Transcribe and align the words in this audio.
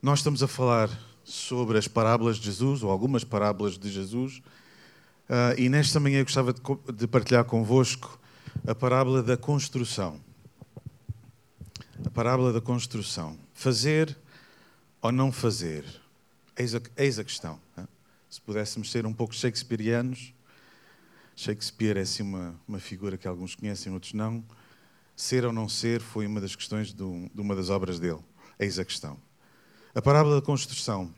Nós 0.00 0.20
estamos 0.20 0.44
a 0.44 0.48
falar 0.48 0.88
sobre 1.24 1.76
as 1.76 1.88
parábolas 1.88 2.36
de 2.36 2.44
Jesus, 2.44 2.84
ou 2.84 2.90
algumas 2.90 3.24
parábolas 3.24 3.76
de 3.76 3.90
Jesus, 3.90 4.38
uh, 5.28 5.58
e 5.58 5.68
nesta 5.68 5.98
manhã 5.98 6.20
eu 6.20 6.24
gostava 6.24 6.52
de, 6.52 7.06
partilhar 7.08 7.44
convosco 7.44 8.16
a 8.64 8.76
parábola 8.76 9.24
da 9.24 9.36
construção. 9.36 10.20
A 12.06 12.10
parábola 12.10 12.52
da 12.52 12.60
construção. 12.60 13.36
Fazer 13.52 14.16
ou 15.02 15.10
não 15.10 15.32
fazer? 15.32 15.84
Eis 16.56 16.76
a, 16.76 16.80
eis 16.96 17.18
a 17.18 17.24
questão. 17.24 17.60
Se 18.30 18.40
pudéssemos 18.40 18.92
ser 18.92 19.04
um 19.04 19.12
pouco 19.12 19.34
shakespearianos, 19.34 20.32
Shakespeare 21.34 21.96
é 21.96 22.00
assim 22.00 22.22
uma, 22.22 22.54
uma 22.66 22.78
figura 22.80 23.16
que 23.16 23.26
alguns 23.26 23.54
conhecem, 23.54 23.92
outros 23.92 24.12
não. 24.12 24.44
Ser 25.16 25.44
ou 25.44 25.52
não 25.52 25.68
ser 25.68 26.00
foi 26.00 26.26
uma 26.26 26.40
das 26.40 26.54
questões 26.54 26.92
de, 26.92 27.02
um, 27.02 27.28
de 27.32 27.40
uma 27.40 27.54
das 27.56 27.68
obras 27.68 27.98
dele. 28.00 28.18
Eis 28.58 28.76
a 28.78 28.84
questão. 28.84 29.27
A 29.98 30.00
parábola 30.00 30.36
da 30.36 30.40
construção 30.40 31.12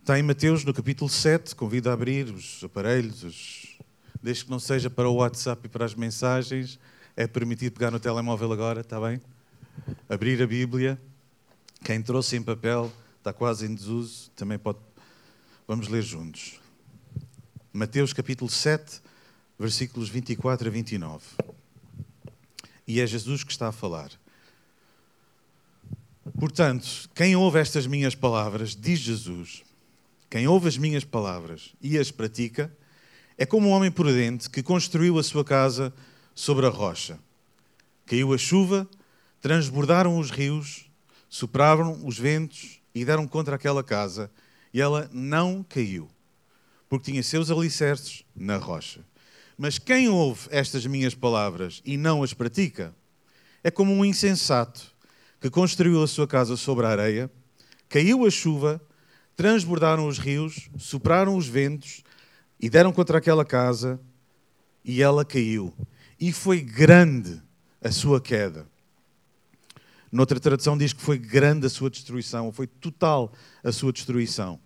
está 0.00 0.18
em 0.18 0.22
Mateus, 0.22 0.64
no 0.64 0.72
capítulo 0.72 1.10
7. 1.10 1.54
Convido 1.54 1.90
a 1.90 1.92
abrir 1.92 2.24
os 2.30 2.64
aparelhos, 2.64 3.22
os... 3.22 3.78
desde 4.22 4.46
que 4.46 4.50
não 4.50 4.58
seja 4.58 4.88
para 4.88 5.10
o 5.10 5.16
WhatsApp 5.16 5.66
e 5.66 5.68
para 5.68 5.84
as 5.84 5.94
mensagens. 5.94 6.78
É 7.14 7.26
permitido 7.26 7.74
pegar 7.74 7.90
no 7.90 8.00
telemóvel 8.00 8.50
agora, 8.50 8.80
está 8.80 8.98
bem? 8.98 9.20
Abrir 10.08 10.42
a 10.42 10.46
Bíblia. 10.46 10.98
Quem 11.84 12.00
trouxe 12.00 12.34
em 12.34 12.42
papel 12.42 12.90
está 13.18 13.30
quase 13.30 13.66
em 13.66 13.74
desuso, 13.74 14.30
também 14.30 14.58
pode. 14.58 14.78
Vamos 15.66 15.88
ler 15.88 16.00
juntos. 16.00 16.58
Mateus 17.70 18.14
capítulo 18.14 18.50
7, 18.50 19.02
versículos 19.58 20.08
24 20.08 20.66
a 20.66 20.70
29. 20.70 21.26
E 22.86 23.02
é 23.02 23.06
Jesus 23.06 23.44
que 23.44 23.52
está 23.52 23.68
a 23.68 23.72
falar. 23.72 24.10
Portanto, 26.36 27.08
quem 27.14 27.36
ouve 27.36 27.58
estas 27.58 27.86
minhas 27.86 28.14
palavras, 28.14 28.74
diz 28.74 28.98
Jesus, 28.98 29.62
quem 30.28 30.46
ouve 30.46 30.68
as 30.68 30.76
minhas 30.76 31.04
palavras 31.04 31.72
e 31.80 31.96
as 31.96 32.10
pratica, 32.10 32.72
é 33.36 33.46
como 33.46 33.68
um 33.68 33.70
homem 33.70 33.90
prudente 33.90 34.50
que 34.50 34.62
construiu 34.62 35.18
a 35.18 35.22
sua 35.22 35.44
casa 35.44 35.92
sobre 36.34 36.66
a 36.66 36.68
rocha. 36.68 37.18
Caiu 38.04 38.32
a 38.32 38.38
chuva, 38.38 38.88
transbordaram 39.40 40.18
os 40.18 40.30
rios, 40.30 40.90
sopraram 41.28 42.04
os 42.04 42.18
ventos 42.18 42.80
e 42.94 43.04
deram 43.04 43.26
contra 43.28 43.54
aquela 43.54 43.84
casa, 43.84 44.30
e 44.74 44.80
ela 44.80 45.08
não 45.12 45.64
caiu, 45.66 46.08
porque 46.88 47.12
tinha 47.12 47.22
seus 47.22 47.50
alicerces 47.50 48.24
na 48.34 48.56
rocha. 48.56 49.00
Mas 49.56 49.78
quem 49.78 50.08
ouve 50.08 50.48
estas 50.50 50.84
minhas 50.86 51.14
palavras 51.14 51.80
e 51.84 51.96
não 51.96 52.22
as 52.22 52.34
pratica, 52.34 52.94
é 53.62 53.70
como 53.70 53.92
um 53.92 54.04
insensato 54.04 54.97
que 55.40 55.50
construiu 55.50 56.02
a 56.02 56.06
sua 56.06 56.26
casa 56.26 56.56
sobre 56.56 56.86
a 56.86 56.90
areia, 56.90 57.30
caiu 57.88 58.26
a 58.26 58.30
chuva, 58.30 58.80
transbordaram 59.36 60.06
os 60.06 60.18
rios, 60.18 60.68
sopraram 60.78 61.36
os 61.36 61.46
ventos 61.46 62.02
e 62.60 62.68
deram 62.68 62.92
contra 62.92 63.18
aquela 63.18 63.44
casa, 63.44 64.00
e 64.84 65.02
ela 65.02 65.24
caiu. 65.24 65.72
E 66.20 66.32
foi 66.32 66.60
grande 66.60 67.40
a 67.82 67.90
sua 67.90 68.20
queda. 68.20 68.66
Noutra 70.10 70.40
tradução 70.40 70.76
diz 70.76 70.92
que 70.92 71.02
foi 71.02 71.18
grande 71.18 71.66
a 71.66 71.70
sua 71.70 71.90
destruição, 71.90 72.50
foi 72.50 72.66
total 72.66 73.32
a 73.62 73.70
sua 73.70 73.92
destruição. 73.92 74.58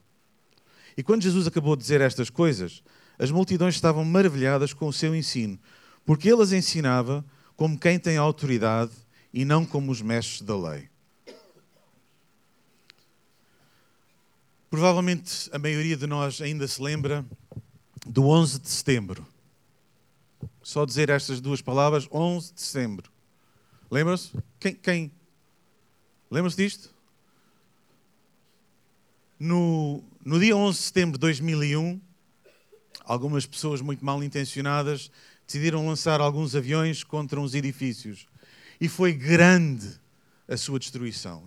E 0.97 1.03
quando 1.03 1.23
Jesus 1.23 1.47
acabou 1.47 1.75
de 1.75 1.83
dizer 1.83 2.01
estas 2.01 2.31
coisas, 2.31 2.83
as 3.19 3.31
multidões 3.31 3.75
estavam 3.75 4.05
maravilhadas 4.05 4.73
com 4.73 4.87
o 4.87 4.93
seu 4.93 5.15
ensino, 5.15 5.59
porque 6.05 6.31
ele 6.31 6.43
as 6.43 6.53
ensinava 6.53 7.25
como 7.57 7.79
quem 7.79 7.99
tem 7.99 8.17
autoridade 8.17 8.93
e 9.33 9.45
não 9.45 9.65
como 9.65 9.91
os 9.91 10.03
mestres 10.03 10.43
da 10.43 10.57
lei. 10.57 10.89
Provavelmente 14.69 15.51
a 15.53 15.59
maioria 15.59 15.97
de 15.97 16.07
nós 16.07 16.41
ainda 16.41 16.67
se 16.67 16.81
lembra 16.81 17.25
do 18.07 18.27
11 18.27 18.61
de 18.61 18.69
setembro. 18.69 19.27
Só 20.63 20.85
dizer 20.85 21.11
estas 21.11 21.41
duas 21.41 21.61
palavras, 21.61 22.09
11 22.11 22.55
de 22.55 22.61
setembro. 22.61 23.11
Lembra-se? 23.91 24.31
Quem? 24.59 24.75
quem? 24.75 25.13
Lembra-se 26.31 26.57
disto? 26.57 26.91
No, 29.39 30.03
no 30.25 30.39
dia 30.39 30.57
11 30.57 30.79
de 30.79 30.85
setembro 30.85 31.13
de 31.13 31.21
2001, 31.21 32.01
algumas 33.05 33.45
pessoas 33.45 33.81
muito 33.81 34.05
mal 34.05 34.23
intencionadas 34.23 35.11
decidiram 35.47 35.87
lançar 35.87 36.21
alguns 36.21 36.55
aviões 36.55 37.05
contra 37.05 37.39
uns 37.39 37.55
edifícios. 37.55 38.27
E 38.83 38.89
foi 38.89 39.13
grande 39.13 39.89
a 40.49 40.57
sua 40.57 40.77
destruição. 40.77 41.45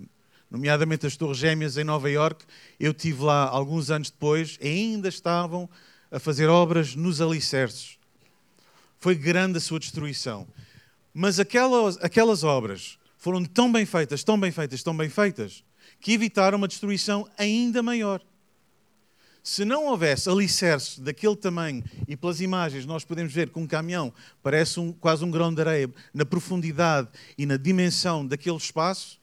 Nomeadamente 0.50 1.06
as 1.06 1.18
Torres 1.18 1.38
Gêmeas 1.38 1.76
em 1.76 1.84
Nova 1.84 2.10
York. 2.10 2.46
Eu 2.80 2.94
tive 2.94 3.24
lá 3.24 3.50
alguns 3.50 3.92
anos 3.92 4.10
depois 4.10 4.58
ainda 4.64 5.10
estavam 5.10 5.70
a 6.10 6.18
fazer 6.18 6.48
obras 6.48 6.96
nos 6.96 7.20
alicerces. 7.20 8.00
Foi 9.00 9.16
grande 9.16 9.58
a 9.58 9.60
sua 9.60 9.82
destruição. 9.82 10.48
Mas 11.14 11.38
aquelas, 11.38 11.98
aquelas 11.98 12.46
obras 12.46 12.98
foram 13.18 13.44
tão 13.44 13.70
bem 13.70 13.86
feitas, 13.86 14.24
tão 14.24 14.40
bem 14.40 14.54
feitas, 14.54 14.82
tão 14.82 14.96
bem 14.96 15.10
feitas, 15.10 15.62
que 16.00 16.14
evitaram 16.14 16.58
uma 16.58 16.70
destruição 16.70 17.30
ainda 17.38 17.84
maior. 17.84 18.22
Se 19.46 19.64
não 19.64 19.86
houvesse 19.86 20.28
alicerces 20.28 20.98
daquele 20.98 21.36
tamanho, 21.36 21.84
e 22.08 22.18
pelas 22.18 22.42
imagens 22.42 22.84
nós 22.84 23.06
podemos 23.06 23.32
ver 23.32 23.52
que 23.52 23.60
um 23.60 23.68
caminhão 23.68 24.12
parece 24.42 24.80
um, 24.80 24.92
quase 24.92 25.24
um 25.24 25.30
grão 25.30 25.54
de 25.54 25.62
areia, 25.62 25.88
na 26.12 26.26
profundidade 26.26 27.10
e 27.38 27.46
na 27.46 27.56
dimensão 27.56 28.26
daquele 28.26 28.58
espaço, 28.58 29.22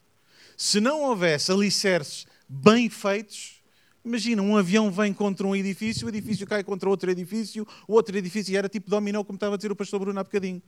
se 0.56 0.78
não 0.78 1.00
houvesse 1.00 1.50
alicerces 1.50 2.25
bem 2.49 2.88
feitos, 2.88 3.65
imagina, 4.05 4.41
um 4.43 4.56
avião 4.56 4.93
vem 4.93 5.12
contra 5.12 5.44
um 5.44 5.56
edifício, 5.56 6.06
o 6.06 6.09
edifício 6.09 6.47
cai 6.47 6.62
contra 6.62 6.88
outro 6.88 7.11
edifício, 7.11 7.66
o 7.88 7.94
outro 7.94 8.16
edifício, 8.16 8.56
era 8.56 8.69
tipo 8.69 8.88
dominó, 8.88 9.25
como 9.25 9.37
estava 9.37 9.56
a 9.56 9.59
dizer 9.59 9.72
o 9.72 9.77
pastor 9.77 9.99
Bruno 9.99 10.21
há 10.21 10.22
bocadinho. 10.22 10.62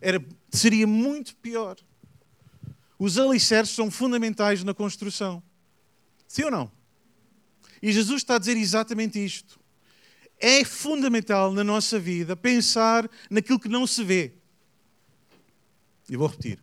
Era, 0.00 0.20
seria 0.50 0.84
muito 0.84 1.36
pior. 1.36 1.76
Os 2.98 3.18
alicerces 3.18 3.72
são 3.72 3.88
fundamentais 3.88 4.64
na 4.64 4.74
construção. 4.74 5.40
Sim 6.26 6.42
ou 6.42 6.50
não? 6.50 6.73
E 7.84 7.92
Jesus 7.92 8.22
está 8.22 8.36
a 8.36 8.38
dizer 8.38 8.56
exatamente 8.56 9.22
isto. 9.22 9.60
É 10.40 10.64
fundamental 10.64 11.52
na 11.52 11.62
nossa 11.62 11.98
vida 11.98 12.34
pensar 12.34 13.06
naquilo 13.28 13.60
que 13.60 13.68
não 13.68 13.86
se 13.86 14.02
vê. 14.02 14.32
E 16.08 16.16
vou 16.16 16.26
repetir. 16.26 16.58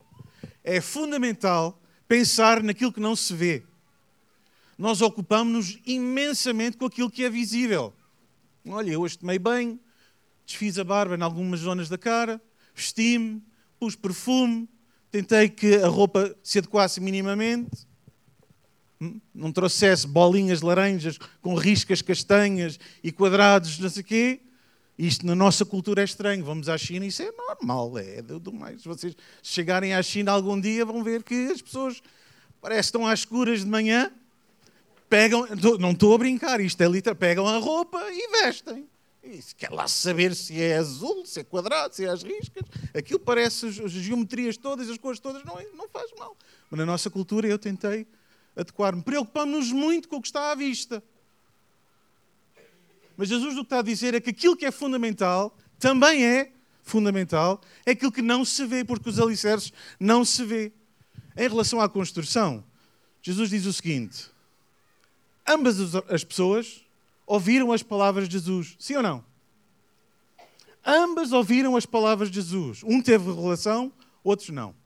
É 0.64 0.82
fundamental 0.82 1.80
pensar 2.08 2.64
naquilo 2.64 2.92
que 2.92 3.00
não 3.00 3.16
se 3.16 3.36
vê. 3.36 3.64
Nós 4.76 5.00
ocupamos-nos 5.00 5.78
imensamente 5.86 6.76
com 6.76 6.88
aquilo 6.88 7.12
que 7.12 7.24
é 7.24 7.30
visível. 7.30 7.94
Olha, 8.66 8.90
eu 8.90 9.02
hoje 9.02 9.20
tomei 9.20 9.38
bem, 9.38 9.80
desfiz 10.44 10.80
a 10.80 10.84
barba 10.84 11.16
em 11.16 11.22
algumas 11.22 11.60
zonas 11.60 11.88
da 11.88 12.00
cara, 12.00 12.42
vesti-me, 12.74 13.44
pus 13.80 13.96
perfume, 13.96 14.68
tentei 15.12 15.50
que 15.50 15.76
a 15.76 15.88
roupa 15.88 16.36
se 16.42 16.58
adequasse 16.58 17.00
minimamente 17.00 17.91
não 19.34 19.52
trouxesse 19.52 20.06
bolinhas 20.06 20.62
laranjas 20.62 21.18
com 21.42 21.56
riscas 21.56 22.02
castanhas 22.02 22.80
e 23.04 23.12
quadrados, 23.12 23.80
não 23.80 23.90
sei 23.90 24.02
o 24.02 24.06
quê, 24.06 24.40
isto 24.98 25.26
na 25.26 25.34
nossa 25.34 25.66
cultura 25.66 26.02
é 26.02 26.06
estranho. 26.06 26.46
Vamos 26.46 26.70
à 26.70 26.78
China, 26.78 27.06
isso 27.06 27.24
é 27.24 27.32
normal, 27.32 27.98
é 27.98 28.22
do 28.22 28.54
mais. 28.54 28.84
Vocês 28.84 29.16
chegarem 29.42 29.96
à 29.96 30.04
China 30.04 30.32
algum 30.32 30.60
dia, 30.60 30.86
vão 30.86 31.04
ver 31.04 31.24
que 31.24 31.52
as 31.52 31.62
pessoas 31.62 32.02
parecem 32.62 32.82
que 32.82 32.86
estão 32.86 33.08
às 33.08 33.20
escuras 33.20 33.62
de 33.62 33.66
manhã, 33.66 34.12
pegam, 35.10 35.48
não 35.80 35.92
estou 35.92 36.14
a 36.14 36.18
brincar, 36.20 36.62
isto 36.62 36.80
é 36.82 36.88
literal, 36.88 37.16
pegam 37.16 37.48
a 37.48 37.58
roupa 37.58 38.00
e 38.12 38.44
vestem. 38.44 38.88
Se 39.42 39.56
quer 39.56 39.72
lá 39.72 39.88
saber 39.88 40.36
se 40.36 40.60
é 40.62 40.78
azul, 40.78 41.26
se 41.26 41.40
é 41.40 41.44
quadrado, 41.44 41.96
se 41.96 42.06
é 42.06 42.10
as 42.10 42.24
riscas, 42.24 42.64
aquilo 42.94 43.20
parece 43.20 43.68
as 43.68 43.92
geometrias 43.92 44.58
todas, 44.58 44.90
as 44.90 44.98
cores 44.98 45.20
todas, 45.20 45.44
não, 45.44 45.60
é, 45.60 45.66
não 45.76 45.88
faz 45.90 46.12
mal. 46.18 46.36
Mas 46.70 46.80
na 46.80 46.86
nossa 46.86 47.10
cultura 47.10 47.48
eu 47.48 47.58
tentei 47.58 48.08
adequar-me. 48.62 49.02
Preocupamos-nos 49.02 49.72
muito 49.72 50.08
com 50.08 50.18
o 50.18 50.22
que 50.22 50.28
está 50.28 50.52
à 50.52 50.56
vista. 50.56 51.04
Mas 53.18 53.30
Jesus 53.30 53.54
o 53.54 53.58
que 53.58 53.64
está 53.64 53.80
a 53.80 53.84
dizer 53.84 54.14
é 54.16 54.20
que 54.20 54.30
aquilo 54.30 54.56
que 54.56 54.66
é 54.66 54.72
fundamental 54.72 55.56
também 55.78 56.26
é 56.26 56.52
fundamental, 56.84 57.62
é 57.86 57.92
aquilo 57.92 58.12
que 58.12 58.22
não 58.22 58.44
se 58.44 58.66
vê, 58.66 58.84
porque 58.84 59.10
os 59.10 59.20
alicerces 59.20 59.72
não 60.00 60.26
se 60.26 60.44
vê. 60.44 60.72
Em 61.38 61.48
relação 61.48 61.80
à 61.80 61.88
construção, 61.88 62.64
Jesus 63.22 63.50
diz 63.50 63.66
o 63.66 63.74
seguinte: 63.74 64.30
ambas 65.48 65.96
as 66.10 66.24
pessoas 66.24 66.84
ouviram 67.26 67.72
as 67.72 67.82
palavras 67.82 68.28
de 68.28 68.34
Jesus, 68.34 68.76
sim 68.80 68.96
ou 68.96 69.04
não? 69.04 69.24
Ambas 70.86 71.32
ouviram 71.32 71.76
as 71.78 71.86
palavras 71.86 72.30
de 72.30 72.36
Jesus. 72.36 72.84
Um 72.84 73.02
teve 73.02 73.30
revelação, 73.30 73.94
outros 74.24 74.50
não. 74.50 74.81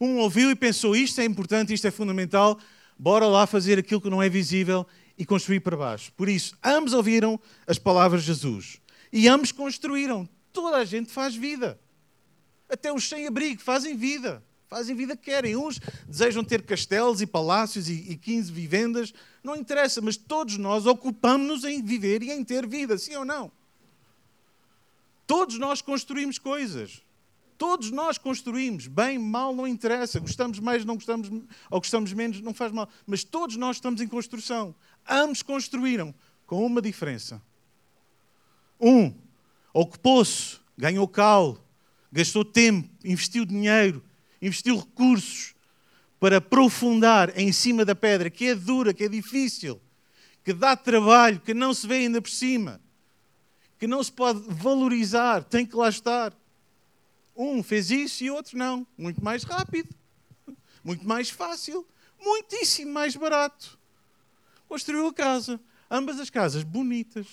Um 0.00 0.18
ouviu 0.18 0.50
e 0.50 0.54
pensou: 0.54 0.94
isto 0.94 1.20
é 1.20 1.24
importante, 1.24 1.72
isto 1.72 1.86
é 1.86 1.90
fundamental, 1.90 2.58
bora 2.98 3.26
lá 3.26 3.46
fazer 3.46 3.78
aquilo 3.78 4.00
que 4.00 4.10
não 4.10 4.22
é 4.22 4.28
visível 4.28 4.86
e 5.18 5.24
construir 5.24 5.60
para 5.60 5.76
baixo. 5.76 6.12
Por 6.12 6.28
isso, 6.28 6.56
ambos 6.62 6.92
ouviram 6.92 7.40
as 7.66 7.78
palavras 7.78 8.22
de 8.22 8.28
Jesus 8.28 8.80
e 9.12 9.28
ambos 9.28 9.52
construíram. 9.52 10.28
Toda 10.52 10.78
a 10.78 10.84
gente 10.84 11.10
faz 11.10 11.34
vida. 11.34 11.78
Até 12.68 12.92
os 12.92 13.08
sem-abrigo 13.08 13.62
fazem 13.62 13.96
vida. 13.96 14.42
Fazem 14.68 14.96
vida 14.96 15.16
que 15.16 15.24
querem. 15.24 15.56
Uns 15.56 15.80
desejam 16.08 16.42
ter 16.42 16.62
castelos 16.62 17.20
e 17.20 17.26
palácios 17.26 17.88
e, 17.88 18.10
e 18.10 18.16
15 18.16 18.50
vivendas. 18.50 19.14
Não 19.42 19.54
interessa, 19.54 20.00
mas 20.00 20.16
todos 20.16 20.56
nós 20.56 20.86
ocupamos-nos 20.86 21.64
em 21.64 21.82
viver 21.82 22.22
e 22.22 22.32
em 22.32 22.42
ter 22.42 22.66
vida, 22.66 22.98
sim 22.98 23.14
ou 23.14 23.24
não? 23.24 23.50
Todos 25.26 25.58
nós 25.58 25.80
construímos 25.80 26.38
coisas. 26.38 27.02
Todos 27.58 27.90
nós 27.90 28.18
construímos. 28.18 28.86
Bem, 28.86 29.18
mal, 29.18 29.54
não 29.54 29.66
interessa. 29.66 30.20
Gostamos 30.20 30.58
mais, 30.58 30.84
não 30.84 30.94
gostamos, 30.94 31.28
ou 31.70 31.80
gostamos 31.80 32.12
menos, 32.12 32.40
não 32.40 32.52
faz 32.52 32.72
mal. 32.72 32.88
Mas 33.06 33.24
todos 33.24 33.56
nós 33.56 33.76
estamos 33.76 34.00
em 34.00 34.08
construção. 34.08 34.74
Ambos 35.08 35.42
construíram, 35.42 36.14
com 36.46 36.64
uma 36.64 36.82
diferença. 36.82 37.42
Um 38.80 39.12
ocupou-se, 39.72 40.58
ganhou 40.76 41.06
cal, 41.08 41.58
gastou 42.12 42.44
tempo, 42.44 42.88
investiu 43.04 43.44
dinheiro, 43.44 44.02
investiu 44.40 44.78
recursos 44.78 45.54
para 46.18 46.38
aprofundar 46.38 47.38
em 47.38 47.52
cima 47.52 47.84
da 47.84 47.94
pedra, 47.94 48.30
que 48.30 48.46
é 48.46 48.54
dura, 48.54 48.94
que 48.94 49.04
é 49.04 49.08
difícil, 49.08 49.80
que 50.42 50.52
dá 50.52 50.76
trabalho, 50.76 51.40
que 51.40 51.52
não 51.52 51.74
se 51.74 51.86
vê 51.86 51.96
ainda 51.96 52.22
por 52.22 52.30
cima, 52.30 52.80
que 53.78 53.86
não 53.86 54.02
se 54.02 54.12
pode 54.12 54.40
valorizar, 54.48 55.44
tem 55.44 55.66
que 55.66 55.76
lá 55.76 55.88
estar. 55.88 56.32
Um 57.36 57.62
fez 57.62 57.90
isso 57.90 58.24
e 58.24 58.30
outro 58.30 58.56
não. 58.56 58.86
Muito 58.96 59.22
mais 59.22 59.42
rápido, 59.42 59.94
muito 60.82 61.06
mais 61.06 61.28
fácil, 61.28 61.86
muitíssimo 62.18 62.92
mais 62.92 63.14
barato. 63.14 63.78
Construiu 64.68 65.06
a 65.08 65.12
casa. 65.12 65.60
Ambas 65.90 66.18
as 66.18 66.30
casas 66.30 66.62
bonitas, 66.64 67.26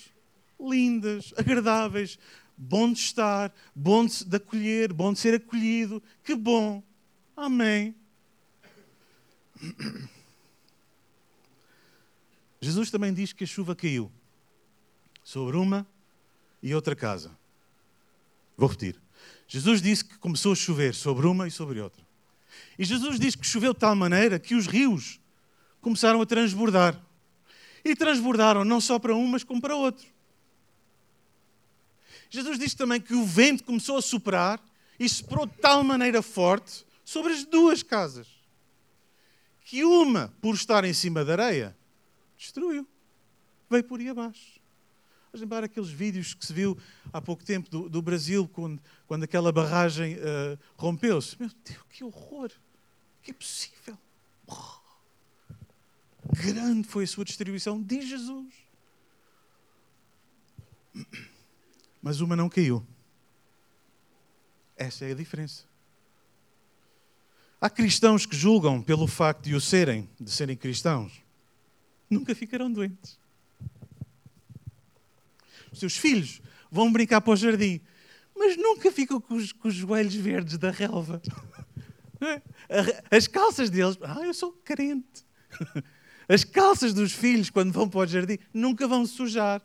lindas, 0.59 1.33
agradáveis, 1.37 2.19
bom 2.55 2.91
de 2.91 2.99
estar, 2.99 3.53
bom 3.75 4.05
de 4.05 4.35
acolher, 4.35 4.93
bom 4.93 5.13
de 5.13 5.19
ser 5.19 5.35
acolhido. 5.35 6.03
Que 6.23 6.35
bom. 6.35 6.83
Amém. 7.35 7.95
Jesus 12.61 12.91
também 12.91 13.13
diz 13.13 13.33
que 13.33 13.43
a 13.43 13.47
chuva 13.47 13.75
caiu 13.75 14.11
sobre 15.23 15.57
uma 15.57 15.85
e 16.61 16.73
outra 16.73 16.95
casa. 16.95 17.37
Vou 18.55 18.69
repetir. 18.69 19.02
Jesus 19.53 19.83
disse 19.83 20.03
que 20.03 20.17
começou 20.17 20.53
a 20.53 20.55
chover 20.55 20.95
sobre 20.95 21.27
uma 21.27 21.47
e 21.47 21.51
sobre 21.51 21.79
outra. 21.79 22.03
E 22.75 22.83
Jesus 22.83 23.19
disse 23.19 23.37
que 23.37 23.45
choveu 23.45 23.71
de 23.71 23.79
tal 23.79 23.95
maneira 23.95 24.39
que 24.39 24.55
os 24.55 24.65
rios 24.65 25.19
começaram 25.79 26.19
a 26.19 26.25
transbordar. 26.25 26.99
E 27.85 27.95
transbordaram 27.95 28.65
não 28.65 28.81
só 28.81 28.97
para 28.97 29.13
um, 29.15 29.27
mas 29.27 29.43
como 29.43 29.61
para 29.61 29.75
outro. 29.75 30.07
Jesus 32.31 32.57
disse 32.57 32.75
também 32.75 32.99
que 32.99 33.13
o 33.13 33.23
vento 33.23 33.63
começou 33.63 33.95
a 33.95 34.01
soprar 34.01 34.59
e 34.99 35.07
soprou 35.07 35.45
de 35.45 35.53
tal 35.57 35.83
maneira 35.83 36.23
forte 36.23 36.83
sobre 37.05 37.31
as 37.31 37.45
duas 37.45 37.83
casas 37.83 38.25
que 39.65 39.83
uma, 39.83 40.33
por 40.41 40.55
estar 40.55 40.83
em 40.83 40.93
cima 40.93 41.23
da 41.23 41.33
areia, 41.33 41.77
destruiu. 42.35 42.87
Veio 43.69 43.83
por 43.83 43.99
aí 43.99 44.09
abaixo. 44.09 44.62
Vamos 45.33 45.41
lembrar 45.41 45.63
aqueles 45.63 45.89
vídeos 45.89 46.35
que 46.35 46.45
se 46.45 46.53
viu 46.53 46.77
há 47.11 47.19
pouco 47.19 47.43
tempo 47.43 47.67
do, 47.67 47.89
do 47.89 48.03
Brasil, 48.03 48.47
quando, 48.47 48.79
quando 49.07 49.23
aquela 49.23 49.51
barragem 49.51 50.13
uh, 50.17 50.59
rompeu-se. 50.77 51.35
Meu 51.39 51.49
Deus, 51.65 51.79
que 51.89 52.03
horror! 52.03 52.51
Que 53.23 53.31
é 53.31 53.33
possível? 53.33 53.97
Oh, 54.45 54.79
grande 56.39 56.87
foi 56.87 57.05
a 57.05 57.07
sua 57.07 57.25
distribuição, 57.25 57.81
diz 57.81 58.07
Jesus. 58.07 58.53
Mas 61.99 62.21
uma 62.21 62.35
não 62.35 62.47
caiu. 62.47 62.85
Essa 64.77 65.05
é 65.05 65.13
a 65.13 65.15
diferença. 65.15 65.63
Há 67.59 67.71
cristãos 67.71 68.27
que 68.27 68.35
julgam 68.35 68.83
pelo 68.83 69.07
facto 69.07 69.45
de 69.45 69.55
o 69.55 69.61
serem, 69.61 70.07
de 70.19 70.29
serem 70.29 70.55
cristãos, 70.55 71.23
nunca 72.07 72.35
ficarão 72.35 72.71
doentes. 72.71 73.22
Os 75.73 75.79
seus 75.79 75.97
filhos 75.97 76.41
vão 76.71 76.91
brincar 76.91 77.19
para 77.19 77.33
o 77.33 77.35
jardim, 77.35 77.81
mas 78.35 78.55
nunca 78.55 78.91
ficam 78.91 79.19
com 79.19 79.35
os, 79.35 79.51
com 79.51 79.67
os 79.67 79.73
joelhos 79.73 80.15
verdes 80.15 80.57
da 80.57 80.71
relva. 80.71 81.21
As 83.11 83.27
calças 83.27 83.69
deles, 83.69 83.97
ah, 84.01 84.21
eu 84.23 84.33
sou 84.33 84.53
carente. 84.63 85.25
As 86.29 86.45
calças 86.45 86.93
dos 86.93 87.11
filhos, 87.11 87.49
quando 87.49 87.73
vão 87.73 87.89
para 87.89 87.99
o 87.99 88.07
jardim, 88.07 88.37
nunca 88.53 88.87
vão 88.87 89.05
sujar. 89.05 89.61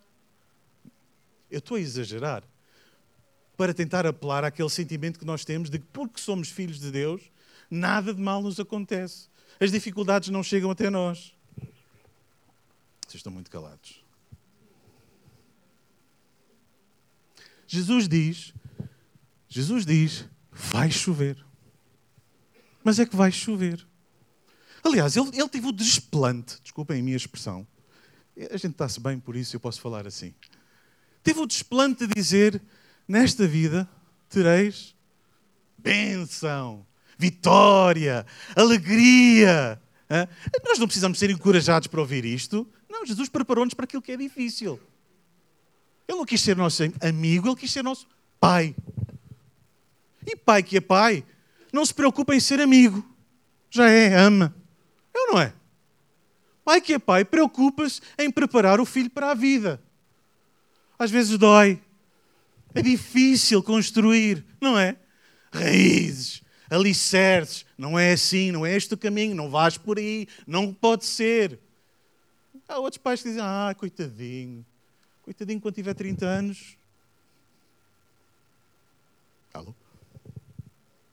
Eu 1.48 1.60
estou 1.60 1.76
a 1.76 1.80
exagerar 1.80 2.42
para 3.56 3.72
tentar 3.72 4.06
apelar 4.06 4.44
àquele 4.44 4.68
sentimento 4.68 5.18
que 5.18 5.24
nós 5.24 5.44
temos 5.44 5.70
de 5.70 5.78
que, 5.78 5.86
porque 5.86 6.20
somos 6.20 6.48
filhos 6.48 6.80
de 6.80 6.90
Deus, 6.90 7.22
nada 7.70 8.12
de 8.12 8.20
mal 8.20 8.42
nos 8.42 8.58
acontece. 8.58 9.28
As 9.60 9.70
dificuldades 9.70 10.30
não 10.30 10.42
chegam 10.42 10.70
até 10.70 10.90
nós. 10.90 11.32
Vocês 13.06 13.20
estão 13.20 13.32
muito 13.32 13.50
calados. 13.50 14.07
Jesus 17.68 18.08
diz, 18.08 18.54
Jesus 19.46 19.84
diz, 19.84 20.24
vai 20.50 20.90
chover. 20.90 21.36
Mas 22.82 22.98
é 22.98 23.04
que 23.04 23.14
vai 23.14 23.30
chover. 23.30 23.86
Aliás, 24.82 25.16
ele, 25.16 25.28
ele 25.34 25.48
teve 25.48 25.66
o 25.66 25.72
desplante, 25.72 26.58
desculpem 26.62 26.98
a 26.98 27.02
minha 27.02 27.16
expressão, 27.16 27.66
a 28.50 28.56
gente 28.56 28.72
está-se 28.72 28.98
bem 29.00 29.20
por 29.20 29.36
isso, 29.36 29.54
eu 29.54 29.60
posso 29.60 29.80
falar 29.80 30.06
assim. 30.06 30.34
Teve 31.22 31.40
o 31.40 31.46
desplante 31.46 32.06
de 32.06 32.14
dizer: 32.14 32.62
Nesta 33.06 33.46
vida 33.46 33.88
tereis 34.30 34.96
bênção, 35.76 36.86
vitória, 37.18 38.24
alegria. 38.56 39.80
Nós 40.64 40.78
não 40.78 40.86
precisamos 40.86 41.18
ser 41.18 41.30
encorajados 41.30 41.88
para 41.88 42.00
ouvir 42.00 42.24
isto. 42.24 42.66
Não, 42.88 43.04
Jesus 43.04 43.28
preparou-nos 43.28 43.74
para 43.74 43.84
aquilo 43.84 44.00
que 44.00 44.12
é 44.12 44.16
difícil. 44.16 44.80
Ele 46.08 46.16
não 46.16 46.24
quis 46.24 46.40
ser 46.40 46.56
nosso 46.56 46.82
amigo, 47.02 47.46
ele 47.46 47.56
quis 47.56 47.70
ser 47.70 47.84
nosso 47.84 48.06
pai. 48.40 48.74
E 50.26 50.34
pai 50.34 50.62
que 50.62 50.78
é 50.78 50.80
pai, 50.80 51.22
não 51.70 51.84
se 51.84 51.92
preocupa 51.92 52.34
em 52.34 52.40
ser 52.40 52.60
amigo. 52.60 53.04
Já 53.70 53.90
é, 53.90 54.14
ama. 54.14 54.54
É 55.14 55.18
ou 55.20 55.26
não 55.34 55.40
é? 55.40 55.52
Pai 56.64 56.80
que 56.80 56.94
é 56.94 56.98
pai, 56.98 57.24
preocupa-se 57.24 58.00
em 58.18 58.30
preparar 58.30 58.80
o 58.80 58.86
filho 58.86 59.10
para 59.10 59.30
a 59.30 59.34
vida. 59.34 59.82
Às 60.98 61.10
vezes 61.10 61.36
dói. 61.38 61.80
É 62.74 62.82
difícil 62.82 63.62
construir, 63.62 64.44
não 64.60 64.78
é? 64.78 64.96
Raízes, 65.52 66.42
alicerces. 66.70 67.64
Não 67.76 67.98
é 67.98 68.12
assim, 68.12 68.50
não 68.50 68.66
é 68.66 68.76
este 68.76 68.94
o 68.94 68.98
caminho, 68.98 69.34
não 69.34 69.50
vais 69.50 69.78
por 69.78 69.98
aí, 69.98 70.26
não 70.46 70.72
pode 70.72 71.04
ser. 71.04 71.58
Há 72.68 72.78
outros 72.78 72.98
pais 72.98 73.22
que 73.22 73.28
dizem, 73.28 73.42
ah, 73.42 73.74
coitadinho, 73.76 74.64
coitadinho 75.28 75.60
quando 75.60 75.74
tiver 75.74 75.92
30 75.92 76.24
anos. 76.24 76.78
Alô? 79.52 79.74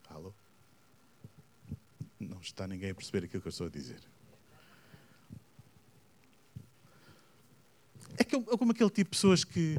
Alô? 0.10 0.34
Não 2.18 2.40
está 2.40 2.66
ninguém 2.66 2.92
a 2.92 2.96
perceber 2.96 3.26
aquilo 3.26 3.42
que 3.42 3.48
eu 3.48 3.50
estou 3.50 3.68
a 3.68 3.70
dizer. 3.70 4.00
É, 8.18 8.24
que, 8.24 8.38
é 8.38 8.40
como 8.40 8.72
aquele 8.72 8.90
tipo 8.90 9.10
de 9.10 9.18
pessoas 9.18 9.44
que 9.44 9.78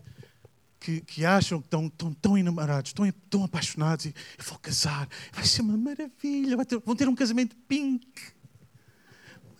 que, 0.78 1.00
que 1.00 1.24
acham 1.24 1.60
que 1.60 1.66
estão, 1.66 1.88
tão 1.88 2.38
enamorados, 2.38 2.90
estão 2.90 3.10
tão 3.28 3.42
apaixonados 3.42 4.04
e 4.04 4.14
vou 4.38 4.56
casar, 4.58 5.08
vai 5.32 5.44
ser 5.44 5.62
uma 5.62 5.76
maravilha, 5.76 6.62
ter, 6.64 6.78
vão 6.78 6.94
ter 6.94 7.08
um 7.08 7.14
casamento 7.14 7.56
pink. 7.66 8.06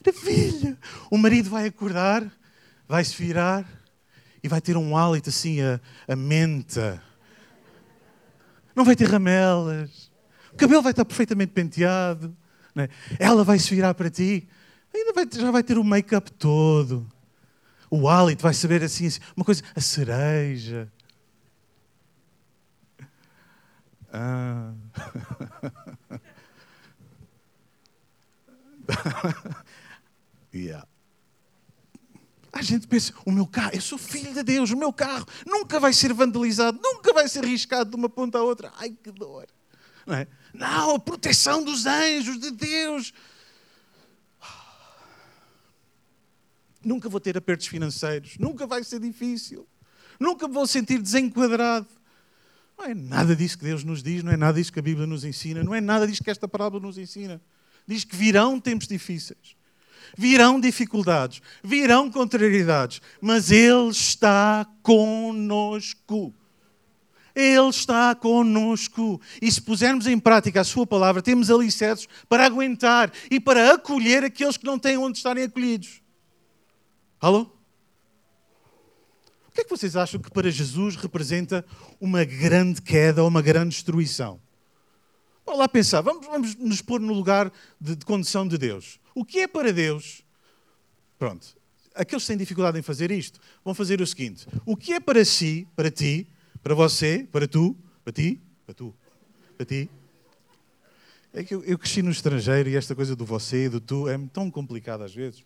Maravilha! 0.05 0.79
O 1.11 1.19
marido 1.19 1.51
vai 1.51 1.67
acordar, 1.67 2.31
vai 2.87 3.03
se 3.03 3.17
virar 3.17 3.76
e 4.47 4.49
vai 4.49 4.61
ter 4.61 4.77
um 4.77 4.97
hálito 4.97 5.29
assim 5.29 5.61
a, 5.61 5.81
a 6.07 6.15
menta. 6.15 7.03
Não 8.75 8.85
vai 8.85 8.95
ter 8.95 9.09
ramelas. 9.09 10.11
O 10.53 10.57
cabelo 10.57 10.83
vai 10.83 10.93
estar 10.93 11.05
perfeitamente 11.05 11.53
penteado. 11.53 12.35
É? 12.77 12.89
Ela 13.19 13.43
vai 13.43 13.59
se 13.59 13.75
virar 13.75 13.93
para 13.95 14.09
ti. 14.09 14.47
Ainda 14.95 15.13
vai, 15.13 15.27
já 15.33 15.51
vai 15.51 15.63
ter 15.63 15.79
o 15.79 15.85
make-up 15.85 16.31
todo. 16.33 17.11
O 17.91 18.09
hálito 18.09 18.43
vai 18.43 18.55
saber 18.55 18.83
assim, 18.83 19.07
assim, 19.07 19.21
uma 19.37 19.45
coisa, 19.45 19.63
a 19.75 19.81
cereja, 19.81 20.91
Ah. 24.13 24.73
yeah. 30.55 30.87
Gente 32.67 32.89
pensa, 32.89 33.13
o 33.25 33.31
meu 33.31 33.47
carro, 33.47 33.71
eu 33.75 33.81
sou 33.81 33.97
filho 33.97 34.35
de 34.35 34.43
Deus, 34.43 34.71
o 34.73 34.77
meu 34.77 34.93
carro 34.93 35.25
nunca 35.47 35.79
vai 35.79 35.93
ser 35.93 36.13
vandalizado, 36.13 36.81
nunca 36.83 37.13
vai 37.13 37.29
ser 37.29 37.45
riscado 37.45 37.91
de 37.91 37.97
uma 37.97 38.09
ponta 38.09 38.39
à 38.39 38.43
outra. 38.43 38.73
Ai, 38.77 38.91
que 38.91 39.13
dor. 39.13 39.47
Não, 40.05 40.15
é? 40.17 40.27
não 40.53 40.97
a 40.97 40.99
proteção 40.99 41.63
dos 41.63 41.87
anjos 41.87 42.41
de 42.41 42.51
Deus. 42.51 43.13
Nunca 46.85 47.09
vou 47.09 47.21
ter 47.21 47.37
apertos 47.37 47.69
financeiros, 47.69 48.37
nunca 48.39 48.67
vai 48.67 48.83
ser 48.83 48.99
difícil, 48.99 49.67
nunca 50.19 50.49
vou 50.49 50.67
sentir 50.67 51.01
desenquadrado. 51.01 51.87
Não 52.77 52.85
é 52.85 52.95
nada 52.95 53.35
disso 53.35 53.59
que 53.59 53.65
Deus 53.65 53.85
nos 53.85 54.03
diz, 54.03 54.25
não 54.25 54.33
é 54.33 54.37
nada 54.37 54.59
disso 54.59 54.73
que 54.73 54.79
a 54.81 54.83
Bíblia 54.83 55.07
nos 55.07 55.25
ensina, 55.25 55.63
não 55.63 55.75
é 55.75 55.81
nada 55.81 56.07
disso 56.07 56.23
que 56.23 56.31
esta 56.31 56.49
parábola 56.49 56.83
nos 56.83 56.99
ensina. 56.99 57.41
Diz 57.87 58.03
que 58.03 58.17
virão 58.17 58.59
tempos 58.59 58.89
difíceis, 58.89 59.57
virão 60.17 60.61
dificuldades, 60.61 61.41
virão 61.63 62.11
contrariedades, 62.11 63.01
mas 63.21 63.51
Ele 63.51 63.89
está 63.89 64.67
conosco. 64.83 66.35
Ele 67.35 67.69
está 67.69 68.15
conosco. 68.15 69.21
E 69.43 69.53
se 69.53 69.61
pusermos 69.61 70.07
em 70.07 70.19
prática 70.19 70.63
a 70.63 70.65
Sua 70.65 70.87
palavra, 70.87 71.21
temos 71.21 71.51
alicerces 71.51 72.09
para 72.29 72.47
aguentar 72.47 73.13
e 73.31 73.39
para 73.39 73.75
acolher 73.75 74.25
aqueles 74.25 74.57
que 74.57 74.65
não 74.65 74.79
têm 74.79 74.97
onde 74.97 75.19
estarem 75.19 75.45
acolhidos. 75.45 76.01
Alô? 77.21 77.51
O 79.49 79.53
que 79.53 79.61
é 79.63 79.65
que 79.65 79.71
vocês 79.71 79.97
acham 79.97 80.21
que 80.21 80.31
para 80.31 80.51
Jesus 80.51 80.97
representa 80.97 81.65
uma 82.01 82.25
grande 82.25 82.81
queda 82.81 83.23
ou 83.23 83.29
uma 83.29 83.43
grande 83.43 83.71
destruição? 83.71 84.41
Vamos 85.47 85.61
lá 85.61 85.69
pensar, 85.69 86.01
vamos, 86.01 86.27
vamos 86.27 86.57
nos 86.57 86.83
pôr 86.83 87.01
no 87.01 87.15
lugar 87.15 87.53
de, 87.81 87.95
de 87.95 88.05
condição 88.05 88.47
de 88.47 88.59
Deus. 88.59 88.99
O 89.15 89.25
que 89.25 89.39
é 89.39 89.47
para 89.47 89.73
Deus? 89.73 90.25
Pronto, 91.17 91.57
aqueles 91.95 92.25
que 92.25 92.29
têm 92.29 92.37
dificuldade 92.37 92.77
em 92.79 92.83
fazer 92.83 93.13
isto 93.13 93.41
vão 93.65 93.73
fazer 93.73 94.01
o 94.01 94.07
seguinte: 94.07 94.47
o 94.67 94.77
que 94.77 94.93
é 94.93 95.01
para 95.01 95.25
si, 95.25 95.67
para 95.77 95.91
ti, 95.91 96.29
para 96.63 96.75
você, 96.75 97.27
para 97.31 97.47
tu, 97.47 97.77
para 98.03 98.13
ti, 98.13 98.41
para 98.67 98.75
tu, 98.75 98.95
para 99.57 99.65
ti. 99.65 99.89
É 101.33 101.45
que 101.45 101.55
eu, 101.55 101.63
eu 101.65 101.79
cresci 101.79 102.03
no 102.03 102.11
estrangeiro 102.11 102.69
e 102.69 102.77
esta 102.77 102.95
coisa 102.95 103.15
do 103.15 103.25
você 103.25 103.67
e 103.67 103.69
do 103.69 103.81
tu 103.81 104.09
é 104.09 104.19
tão 104.33 104.51
complicada 104.51 105.05
às 105.05 105.15
vezes. 105.15 105.45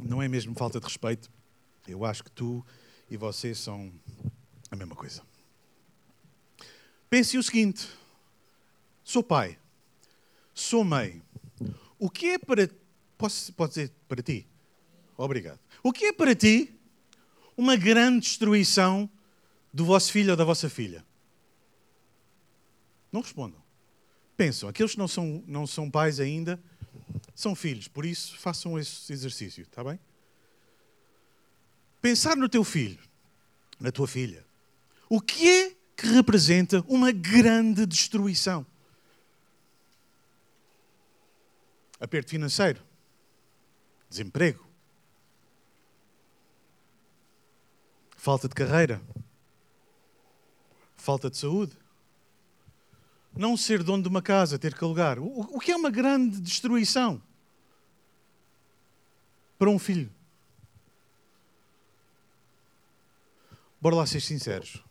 Não 0.00 0.22
é 0.22 0.28
mesmo 0.28 0.54
falta 0.54 0.78
de 0.78 0.84
respeito. 0.84 1.30
Eu 1.88 2.04
acho 2.04 2.22
que 2.22 2.30
tu 2.30 2.64
e 3.10 3.16
você 3.16 3.54
são 3.54 3.90
a 4.70 4.76
mesma 4.76 4.94
coisa. 4.94 5.22
Pense 7.08 7.38
o 7.38 7.42
seguinte: 7.42 7.88
sou 9.04 9.22
pai, 9.22 9.58
sou 10.54 10.84
mãe. 10.84 11.22
O 11.98 12.10
que 12.10 12.30
é 12.30 12.38
para. 12.38 12.68
Posso, 13.16 13.52
pode 13.52 13.70
dizer 13.70 13.92
para 14.08 14.22
ti? 14.22 14.46
Obrigado. 15.16 15.58
O 15.82 15.92
que 15.92 16.06
é 16.06 16.12
para 16.12 16.34
ti 16.34 16.74
uma 17.56 17.76
grande 17.76 18.26
destruição 18.26 19.08
do 19.72 19.84
vosso 19.84 20.12
filho 20.12 20.32
ou 20.32 20.36
da 20.36 20.44
vossa 20.44 20.68
filha? 20.68 21.04
Não 23.10 23.22
respondam. 23.22 23.62
Pensam, 24.36 24.68
aqueles 24.68 24.92
que 24.92 24.98
não 24.98 25.08
são, 25.08 25.42
não 25.46 25.66
são 25.66 25.90
pais 25.90 26.20
ainda 26.20 26.62
são 27.34 27.54
filhos, 27.54 27.86
por 27.86 28.06
isso 28.06 28.38
façam 28.38 28.78
esse 28.78 29.12
exercício, 29.12 29.62
está 29.62 29.84
bem? 29.84 29.98
Pensar 32.00 32.36
no 32.36 32.48
teu 32.48 32.64
filho, 32.64 32.98
na 33.78 33.92
tua 33.92 34.08
filha. 34.08 34.44
O 35.08 35.20
que 35.20 35.48
é 35.48 35.75
que 35.96 36.06
representa 36.06 36.84
uma 36.86 37.10
grande 37.10 37.86
destruição? 37.86 38.66
Aperto 41.98 42.30
financeiro, 42.30 42.82
desemprego, 44.10 44.66
Falta 48.26 48.48
de 48.48 48.56
carreira. 48.56 49.00
Falta 50.96 51.30
de 51.30 51.36
saúde. 51.36 51.78
Não 53.32 53.56
ser 53.56 53.84
dono 53.84 54.02
de 54.02 54.08
uma 54.08 54.20
casa, 54.20 54.58
ter 54.58 54.74
que 54.74 54.82
alugar. 54.82 55.20
O, 55.20 55.60
que 55.60 55.70
é 55.70 55.76
uma 55.76 55.90
grande 55.90 56.40
destruição 56.40 57.22
para 59.56 59.70
um 59.70 59.78
filho? 59.78 60.10
Bora 63.80 63.94
lá 63.94 64.06
ser 64.06 64.20
sinceros. 64.20 64.82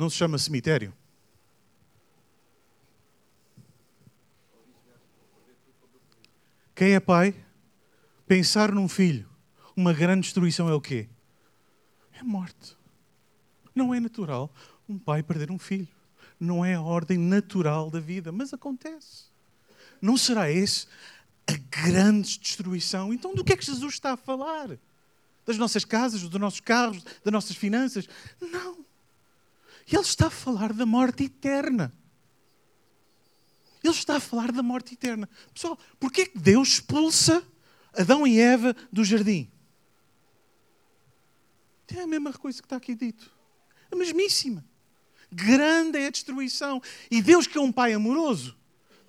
Não 0.00 0.08
se 0.08 0.16
chama 0.16 0.38
cemitério? 0.38 0.94
Quem 6.74 6.94
é 6.94 7.00
pai, 7.00 7.34
pensar 8.26 8.72
num 8.72 8.88
filho, 8.88 9.28
uma 9.76 9.92
grande 9.92 10.22
destruição 10.22 10.70
é 10.70 10.72
o 10.72 10.80
quê? 10.80 11.06
é 12.18 12.22
morte. 12.22 12.74
Não 13.74 13.92
é 13.92 14.00
natural 14.00 14.50
um 14.88 14.98
pai 14.98 15.22
perder 15.22 15.50
um 15.50 15.58
filho. 15.58 15.86
Não 16.40 16.64
é 16.64 16.76
a 16.76 16.80
ordem 16.80 17.18
natural 17.18 17.90
da 17.90 18.00
vida, 18.00 18.32
mas 18.32 18.54
acontece. 18.54 19.24
Não 20.00 20.16
será 20.16 20.50
esse 20.50 20.86
a 21.46 21.52
grande 21.70 22.38
destruição? 22.38 23.12
Então, 23.12 23.34
do 23.34 23.44
que 23.44 23.52
é 23.52 23.56
que 23.56 23.66
Jesus 23.66 23.92
está 23.92 24.14
a 24.14 24.16
falar? 24.16 24.78
Das 25.44 25.58
nossas 25.58 25.84
casas, 25.84 26.22
dos 26.22 26.40
nossos 26.40 26.60
carros, 26.60 27.04
das 27.22 27.30
nossas 27.30 27.54
finanças? 27.54 28.08
Não. 28.40 28.88
Ele 29.86 30.00
está 30.00 30.26
a 30.26 30.30
falar 30.30 30.72
da 30.72 30.86
morte 30.86 31.24
eterna. 31.24 31.92
Ele 33.82 33.92
está 33.92 34.16
a 34.16 34.20
falar 34.20 34.52
da 34.52 34.62
morte 34.62 34.94
eterna. 34.94 35.28
Pessoal, 35.52 35.78
porquê 35.98 36.26
que 36.26 36.38
Deus 36.38 36.68
expulsa 36.68 37.42
Adão 37.92 38.26
e 38.26 38.38
Eva 38.38 38.76
do 38.92 39.04
jardim? 39.04 39.50
É 41.94 42.02
a 42.02 42.06
mesma 42.06 42.32
coisa 42.32 42.60
que 42.60 42.66
está 42.66 42.76
aqui 42.76 42.94
dito. 42.94 43.30
A 43.90 43.96
mesmíssima. 43.96 44.64
Grande 45.32 45.98
é 45.98 46.06
a 46.06 46.10
destruição. 46.10 46.80
E 47.10 47.20
Deus, 47.20 47.46
que 47.46 47.58
é 47.58 47.60
um 47.60 47.72
Pai 47.72 47.92
amoroso, 47.92 48.56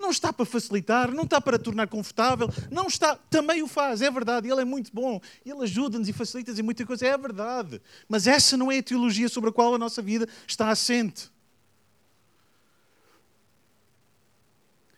não 0.02 0.10
está 0.10 0.32
para 0.32 0.44
facilitar, 0.44 1.12
não 1.12 1.22
está 1.22 1.40
para 1.40 1.56
tornar 1.58 1.86
confortável, 1.86 2.48
não 2.70 2.88
está, 2.88 3.14
também 3.14 3.62
o 3.62 3.68
faz, 3.68 4.02
é 4.02 4.10
verdade, 4.10 4.50
Ele 4.50 4.60
é 4.60 4.64
muito 4.64 4.92
bom, 4.92 5.20
Ele 5.46 5.62
ajuda-nos 5.62 6.08
e 6.08 6.12
facilita-nos 6.12 6.60
muita 6.60 6.84
coisa, 6.84 7.06
é 7.06 7.16
verdade. 7.16 7.80
Mas 8.08 8.26
essa 8.26 8.56
não 8.56 8.70
é 8.70 8.78
a 8.78 8.82
teologia 8.82 9.28
sobre 9.28 9.50
a 9.50 9.52
qual 9.52 9.74
a 9.74 9.78
nossa 9.78 10.02
vida 10.02 10.28
está 10.46 10.70
assente. 10.70 11.30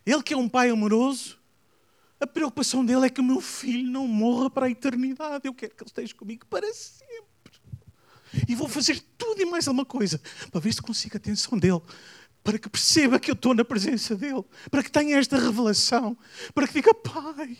Ele 0.07 0.23
que 0.23 0.33
é 0.33 0.37
um 0.37 0.49
pai 0.49 0.71
amoroso, 0.71 1.39
a 2.19 2.27
preocupação 2.27 2.85
dele 2.85 3.07
é 3.07 3.11
que 3.11 3.21
o 3.21 3.25
meu 3.25 3.41
filho 3.41 3.91
não 3.91 4.09
morra 4.09 4.49
para 4.49 4.67
a 4.67 4.71
eternidade. 4.71 5.47
Eu 5.47 5.55
quero 5.55 5.75
que 5.75 5.83
ele 5.83 5.89
esteja 5.89 6.15
comigo 6.15 6.47
para 6.47 6.73
sempre. 6.73 7.05
E 8.49 8.55
vou 8.55 8.69
fazer 8.69 9.01
tudo 9.17 9.41
e 9.41 9.45
mais 9.45 9.69
alguma 9.69 9.85
coisa 9.85 10.21
para 10.51 10.61
ver 10.61 10.73
se 10.73 10.83
consigo 10.83 11.17
a 11.17 11.19
atenção 11.19 11.59
dele. 11.59 11.81
Para 12.45 12.59
que 12.59 12.69
perceba 12.69 13.19
que 13.19 13.31
eu 13.31 13.35
estou 13.35 13.55
na 13.55 13.65
presença 13.65 14.15
dele. 14.15 14.45
Para 14.71 14.83
que 14.83 14.93
tenha 14.93 15.17
esta 15.17 15.39
revelação. 15.39 16.17
Para 16.55 16.69
que 16.69 16.75
diga, 16.75 16.93
Pai, 16.93 17.57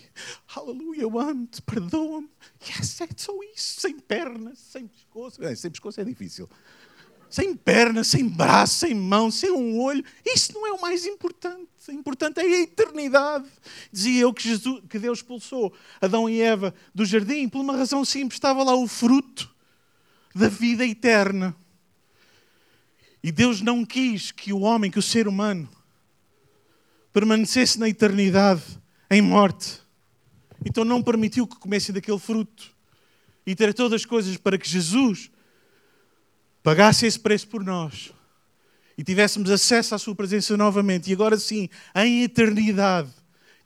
aleluia, 0.55 1.01
eu 1.01 1.19
amo-te, 1.19 1.63
perdoa-me. 1.63 2.29
Yes, 2.69 3.01
é 3.01 3.09
só 3.17 3.33
isso. 3.55 3.81
Sem 3.81 3.99
pernas, 3.99 4.59
sem 4.59 4.87
pescoço. 4.87 5.41
Sem 5.57 5.71
pescoço 5.71 6.01
é 6.03 6.05
difícil. 6.05 6.51
Sem 7.31 7.57
pernas, 7.57 8.09
sem 8.09 8.29
braço, 8.29 8.75
sem 8.75 8.95
mão, 8.95 9.31
sem 9.31 9.51
um 9.51 9.81
olho. 9.81 10.05
Isso 10.25 10.53
não 10.53 10.67
é 10.67 10.73
o 10.73 10.81
mais 10.81 11.07
importante. 11.07 11.67
O 11.89 11.93
importante 11.93 12.41
é 12.41 12.43
a 12.43 12.61
eternidade. 12.61 13.49
Dizia 13.91 14.21
eu 14.21 14.35
que, 14.35 14.43
Jesus, 14.43 14.83
que 14.89 14.99
Deus 14.99 15.21
expulsou 15.21 15.73
Adão 15.99 16.29
e 16.29 16.43
Eva 16.43 16.75
do 16.95 17.07
jardim 17.07 17.49
por 17.49 17.61
uma 17.61 17.75
razão 17.75 18.05
simples. 18.05 18.37
Estava 18.37 18.63
lá 18.63 18.77
o 18.77 18.87
fruto 18.87 19.53
da 20.35 20.49
vida 20.49 20.87
eterna. 20.87 21.57
E 23.25 23.33
Deus 23.33 23.63
não 23.63 23.87
quis 23.87 24.31
que 24.31 24.53
o 24.53 24.61
homem, 24.61 24.91
que 24.91 24.99
o 24.99 25.03
ser 25.03 25.27
humano, 25.27 25.67
permanecesse 27.11 27.81
na 27.81 27.89
eternidade 27.89 28.63
em 29.11 29.23
morte. 29.23 29.81
Então 30.63 30.85
não 30.85 31.03
permitiu 31.03 31.47
que 31.47 31.57
comesse 31.57 31.91
daquele 31.91 32.19
fruto. 32.19 32.71
E 33.47 33.55
ter 33.55 33.73
todas 33.73 34.03
as 34.03 34.05
coisas 34.05 34.37
para 34.37 34.59
que 34.59 34.69
Jesus 34.69 35.31
pagasse 36.63 37.07
esse 37.07 37.19
preço 37.19 37.49
por 37.49 37.65
nós 37.65 38.13
e 38.97 39.03
tivéssemos 39.03 39.49
acesso 39.51 39.95
à 39.95 39.99
Sua 39.99 40.15
presença 40.15 40.55
novamente. 40.55 41.09
E 41.09 41.15
agora 41.15 41.39
sim, 41.39 41.71
em 41.95 42.25
eternidade, 42.25 43.09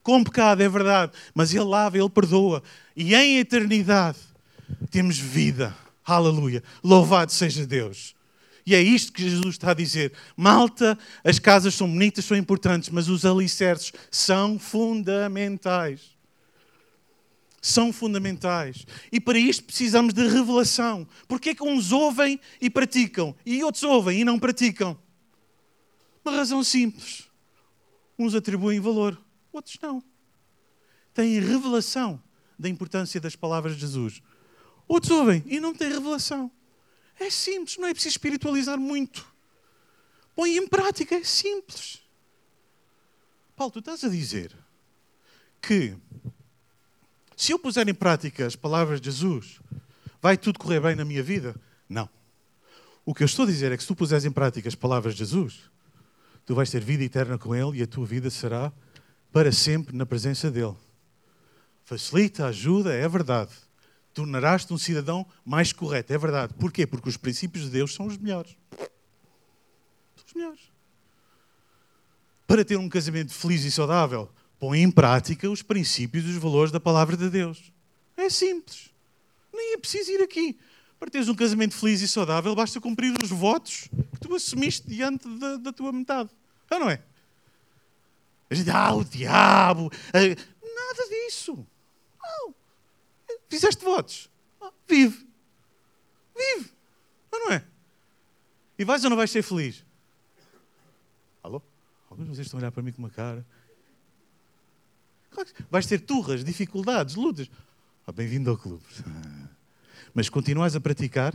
com 0.05 0.23
pecado, 0.23 0.63
é 0.63 0.69
verdade, 0.69 1.11
mas 1.35 1.53
Ele 1.53 1.65
lava, 1.65 1.99
Ele 1.99 2.09
perdoa. 2.09 2.63
E 2.95 3.13
em 3.13 3.39
eternidade 3.39 4.19
temos 4.89 5.19
vida. 5.19 5.77
Aleluia. 6.05 6.63
Louvado 6.81 7.33
seja 7.33 7.67
Deus. 7.67 8.17
E 8.69 8.75
é 8.75 8.83
isto 8.83 9.15
que 9.15 9.23
Jesus 9.23 9.55
está 9.55 9.71
a 9.71 9.75
dizer. 9.75 10.13
Malta, 10.37 10.99
as 11.25 11.39
casas 11.39 11.75
são 11.75 11.91
bonitas, 11.91 12.27
são 12.27 12.37
importantes, 12.37 12.91
mas 12.91 13.09
os 13.09 13.25
alicerces 13.25 13.95
são 14.11 14.59
fundamentais. 14.59 16.15
São 17.63 17.95
fundamentais. 17.95 18.85
E 19.11 19.19
para 19.19 19.39
isto 19.39 19.65
precisamos 19.65 20.13
de 20.13 20.29
revelação. 20.29 21.09
Porque 21.27 21.49
é 21.49 21.55
que 21.55 21.65
uns 21.65 21.93
ouvem 21.93 22.39
e 22.61 22.69
praticam, 22.69 23.35
e 23.47 23.65
outros 23.65 23.85
ouvem 23.85 24.21
e 24.21 24.25
não 24.25 24.39
praticam? 24.39 24.99
Uma 26.23 26.37
razão 26.37 26.63
simples. 26.63 27.27
Uns 28.19 28.35
atribuem 28.35 28.81
valor, 28.81 29.19
outros 29.51 29.79
não. 29.81 30.03
Têm 31.15 31.41
revelação 31.41 32.23
da 32.59 32.69
importância 32.69 33.19
das 33.19 33.35
palavras 33.35 33.77
de 33.77 33.81
Jesus. 33.81 34.21
Outros 34.87 35.11
ouvem 35.11 35.43
e 35.47 35.59
não 35.59 35.73
têm 35.73 35.89
revelação. 35.89 36.53
É 37.19 37.31
simples, 37.31 37.77
não 37.77 37.89
é 37.89 37.93
preciso 37.93 38.15
espiritualizar 38.15 38.79
muito. 38.79 39.27
Põe 40.35 40.57
em 40.57 40.67
prática, 40.67 41.17
é 41.17 41.25
simples. 41.25 42.01
Paulo, 43.57 43.73
tu 43.73 43.81
estás 43.81 44.05
a 44.05 44.09
dizer 44.09 44.55
que 45.61 45.97
se 47.37 47.53
eu 47.53 47.59
puser 47.59 47.89
em 47.89 47.95
prática 47.95 48.47
as 48.47 48.55
palavras 48.55 49.01
de 49.01 49.11
Jesus, 49.11 49.61
vai 50.23 50.37
tudo 50.37 50.59
correr 50.59 50.81
bem 50.81 50.95
na 50.95 51.05
minha 51.05 51.23
vida? 51.23 51.55
Não. 51.89 52.09
O 53.05 53.15
que 53.15 53.23
eu 53.23 53.27
estou 53.27 53.45
a 53.45 53.49
dizer 53.49 53.73
é 53.73 53.77
que 53.77 53.83
se 53.83 53.89
tu 53.89 53.97
puseres 53.97 54.25
em 54.25 54.31
prática 54.31 54.69
as 54.69 54.75
palavras 54.75 55.15
de 55.15 55.21
Jesus, 55.21 55.71
tu 56.47 56.55
vais 56.55 56.71
ter 56.71 56.81
vida 56.81 57.03
eterna 57.03 57.37
com 57.37 57.55
Ele 57.55 57.79
e 57.79 57.83
a 57.83 57.87
tua 57.87 58.07
vida 58.07 58.31
será 58.31 58.73
para 59.33 59.51
sempre 59.51 59.97
na 59.97 60.07
presença 60.07 60.51
dEle. 60.51 60.77
Facilita, 61.85 62.47
ajuda, 62.47 62.95
é 62.95 63.09
verdade. 63.09 63.53
Tornarás-te 64.19 64.75
um 64.75 64.79
cidadão 64.79 65.25
mais 65.45 65.73
correto, 65.73 66.13
é 66.13 66.19
verdade. 66.19 66.53
Porquê? 66.55 66.85
Porque 66.85 67.09
os 67.09 67.17
princípios 67.17 67.67
de 67.67 67.71
Deus 67.71 67.95
são 67.95 68.05
os 68.05 68.17
melhores. 68.17 68.57
São 68.77 70.25
os 70.27 70.35
melhores. 70.35 70.61
Para 72.45 72.65
ter 72.65 72.77
um 72.77 72.89
casamento 72.89 73.33
feliz 73.33 73.63
e 73.63 73.71
saudável, 73.71 74.29
põe 74.59 74.81
em 74.81 74.91
prática 74.91 75.49
os 75.49 75.63
princípios 75.63 76.25
e 76.25 76.31
os 76.31 76.37
valores 76.37 76.73
da 76.73 76.81
palavra 76.81 77.17
de 77.17 77.31
Deus. 77.31 77.73
É 78.17 78.29
simples. 78.29 78.91
Nem 79.55 79.75
é 79.75 79.79
preciso 79.79 80.11
ir 80.11 80.21
aqui. 80.21 80.59
Para 80.99 81.11
teres 81.11 81.29
um 81.29 81.35
casamento 81.37 81.77
feliz 81.77 82.01
e 82.01 82.09
saudável, 82.09 82.57
basta 82.57 82.81
cumprir 82.81 83.15
os 83.23 83.31
votos 83.31 83.89
que 84.15 84.19
tu 84.19 84.35
assumiste 84.35 84.85
diante 84.89 85.29
da, 85.39 85.59
da 85.59 85.73
tua 85.73 85.93
metade. 85.93 86.31
Ah, 86.69 86.81
não 86.81 86.91
é? 86.91 87.01
A 88.51 88.55
gente, 88.57 88.69
ah, 88.69 88.95
o 88.95 89.05
diabo. 89.05 89.93
Ah, 90.13 90.19
nada 90.19 91.09
disso. 91.09 91.65
Fizeste 93.49 93.85
votos. 93.85 94.31
Ah, 94.61 94.73
vive. 94.89 95.27
Vive. 96.37 96.71
Ah, 97.33 97.39
não 97.39 97.53
é? 97.53 97.65
E 98.79 98.85
vais 98.85 99.03
ou 99.05 99.11
não 99.11 99.17
vais 99.17 99.31
ser 99.31 99.43
feliz? 99.43 99.85
Alô? 101.43 101.63
Alguns 102.11 102.27
de 102.27 102.35
vocês 102.35 102.47
estão 102.47 102.59
a 102.59 102.63
olhar 102.63 102.73
para 102.73 102.83
mim 102.83 102.93
com 102.93 102.99
uma 102.99 103.11
cara. 103.11 103.45
Vais 105.71 105.87
ter 105.87 106.01
turras, 106.01 106.45
dificuldades, 106.45 107.15
lutas. 107.15 107.51
Ah, 108.07 108.13
Bem-vindo 108.13 108.51
ao 108.51 108.57
clube. 108.57 108.85
Mas 110.15 110.29
continuas 110.29 110.75
a 110.75 110.81
praticar, 110.81 111.35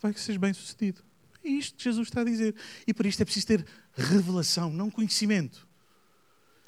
vai 0.00 0.12
que 0.12 0.20
sejas 0.20 0.40
bem 0.40 0.52
sucedido. 0.52 1.02
É 1.42 1.48
isto 1.48 1.76
que 1.76 1.84
Jesus 1.84 2.08
está 2.08 2.20
a 2.20 2.24
dizer. 2.24 2.54
E 2.86 2.92
para 2.92 3.08
isto 3.08 3.20
é 3.20 3.24
preciso 3.24 3.46
ter 3.46 3.66
revelação, 3.94 4.70
não 4.70 4.90
conhecimento. 4.90 5.66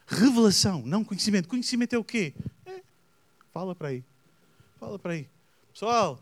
Revelação, 0.06 0.82
não 0.86 1.04
conhecimento. 1.04 1.48
Conhecimento 1.48 1.94
é 1.94 1.98
o 1.98 2.04
quê? 2.04 2.34
É. 2.64 2.82
Fala 3.52 3.74
para 3.74 3.88
aí. 3.88 4.04
Fala 4.78 4.98
para 4.98 5.12
aí. 5.12 5.28
Pessoal, 5.72 6.20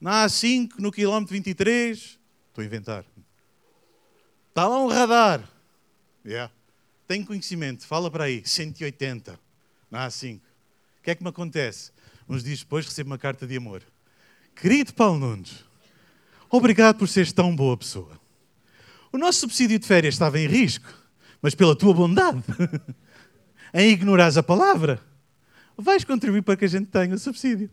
na 0.00 0.24
A5, 0.26 0.78
no 0.78 0.92
quilómetro 0.92 1.34
23, 1.34 2.18
estou 2.48 2.62
a 2.62 2.64
inventar. 2.64 3.04
Está 4.48 4.66
lá 4.68 4.78
um 4.78 4.88
radar. 4.88 5.42
Yeah. 6.24 6.52
Tenho 7.06 7.24
conhecimento, 7.24 7.86
fala 7.86 8.10
para 8.10 8.24
aí, 8.24 8.42
180, 8.44 9.38
na 9.90 10.08
A5. 10.08 10.38
O 10.38 11.02
que 11.02 11.10
é 11.10 11.14
que 11.14 11.22
me 11.22 11.28
acontece? 11.28 11.92
Uns 12.28 12.42
dias 12.42 12.60
depois 12.60 12.84
recebo 12.84 13.10
uma 13.10 13.18
carta 13.18 13.46
de 13.46 13.56
amor. 13.56 13.82
Querido 14.56 14.92
Paulo 14.92 15.18
Nunes, 15.18 15.64
obrigado 16.50 16.96
por 16.96 17.06
seres 17.06 17.32
tão 17.32 17.54
boa 17.54 17.76
pessoa. 17.76 18.18
O 19.12 19.18
nosso 19.18 19.40
subsídio 19.40 19.78
de 19.78 19.86
férias 19.86 20.14
estava 20.14 20.40
em 20.40 20.48
risco, 20.48 20.88
mas 21.40 21.54
pela 21.54 21.76
tua 21.76 21.94
bondade, 21.94 22.42
em 23.72 23.92
ignorares 23.92 24.36
a 24.36 24.42
palavra, 24.42 25.00
vais 25.76 26.04
contribuir 26.04 26.42
para 26.42 26.56
que 26.56 26.64
a 26.64 26.68
gente 26.68 26.86
tenha 26.86 27.14
o 27.14 27.18
subsídio. 27.18 27.70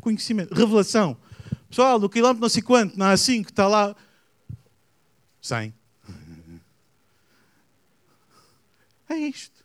Conhecimento, 0.00 0.52
revelação. 0.54 1.16
Pessoal, 1.68 1.98
do 1.98 2.08
quilómetro 2.08 2.42
não 2.42 2.48
sei 2.48 2.62
quanto, 2.62 2.98
na 2.98 3.14
A5, 3.14 3.46
está 3.46 3.66
lá 3.66 3.96
100. 5.40 5.74
É 9.08 9.16
isto. 9.16 9.62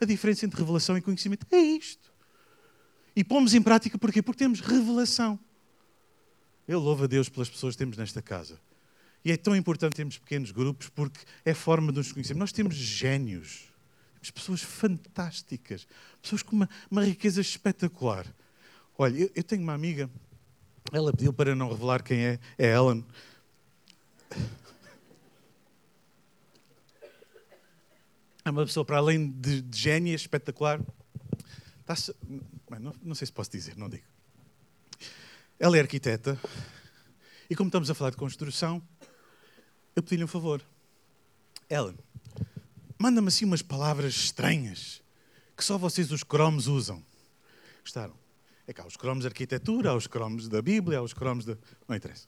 A 0.00 0.04
diferença 0.04 0.46
entre 0.46 0.60
revelação 0.60 0.96
e 0.96 1.00
conhecimento 1.00 1.46
é 1.50 1.58
isto. 1.58 2.12
E 3.16 3.24
pomos 3.24 3.54
em 3.54 3.62
prática 3.62 3.98
porquê? 3.98 4.22
Porque 4.22 4.38
temos 4.38 4.60
revelação. 4.60 5.38
Eu 6.66 6.78
louvo 6.78 7.04
a 7.04 7.06
Deus 7.06 7.28
pelas 7.28 7.48
pessoas 7.48 7.74
que 7.74 7.78
temos 7.78 7.96
nesta 7.96 8.22
casa. 8.22 8.60
E 9.24 9.32
é 9.32 9.36
tão 9.36 9.56
importante 9.56 9.96
termos 9.96 10.18
pequenos 10.18 10.50
grupos 10.50 10.88
porque 10.88 11.18
é 11.44 11.52
forma 11.52 11.90
de 11.90 11.98
nos 11.98 12.12
conhecermos. 12.12 12.40
Nós 12.40 12.52
temos 12.52 12.74
génios, 12.74 13.64
temos 14.18 14.30
pessoas 14.30 14.62
fantásticas, 14.62 15.86
pessoas 16.20 16.42
com 16.42 16.56
uma, 16.56 16.68
uma 16.90 17.04
riqueza 17.04 17.40
espetacular. 17.40 18.26
Olha, 18.96 19.16
eu, 19.16 19.30
eu, 19.34 19.44
tenho 19.44 19.62
uma 19.62 19.74
amiga, 19.74 20.10
ela 20.92 21.12
pediu 21.12 21.32
para 21.32 21.54
não 21.54 21.70
revelar 21.70 22.02
quem 22.02 22.24
é, 22.24 22.40
é 22.58 22.74
Ellen. 22.74 23.04
É 28.44 28.50
uma 28.50 28.64
pessoa, 28.64 28.84
para 28.84 28.96
além 28.96 29.30
de, 29.30 29.60
de 29.60 29.78
gênia, 29.78 30.14
espetacular. 30.14 30.80
Está 31.80 32.12
não, 32.80 32.94
não 33.02 33.14
sei 33.14 33.26
se 33.26 33.32
posso 33.32 33.50
dizer, 33.50 33.76
não 33.76 33.88
digo. 33.88 34.04
Ela 35.58 35.76
é 35.76 35.80
arquiteta 35.80 36.38
e, 37.50 37.56
como 37.56 37.68
estamos 37.68 37.90
a 37.90 37.94
falar 37.94 38.10
de 38.10 38.16
construção, 38.16 38.82
eu 39.94 40.02
pedi-lhe 40.02 40.24
um 40.24 40.28
favor. 40.28 40.62
Ellen, 41.68 41.96
manda-me 42.98 43.28
assim 43.28 43.44
umas 43.44 43.62
palavras 43.62 44.14
estranhas 44.14 45.02
que 45.56 45.64
só 45.64 45.76
vocês, 45.76 46.12
os 46.12 46.22
cromos, 46.22 46.66
usam. 46.68 47.04
Gostaram? 47.82 48.14
É 48.66 48.74
há 48.78 48.86
os 48.86 48.96
cromos 48.96 49.22
de 49.22 49.28
arquitetura, 49.28 49.94
os 49.94 50.06
cromos 50.06 50.48
da 50.48 50.60
Bíblia, 50.60 51.02
os 51.02 51.12
cromos 51.12 51.44
da. 51.44 51.56
Não 51.88 51.96
interessa. 51.96 52.26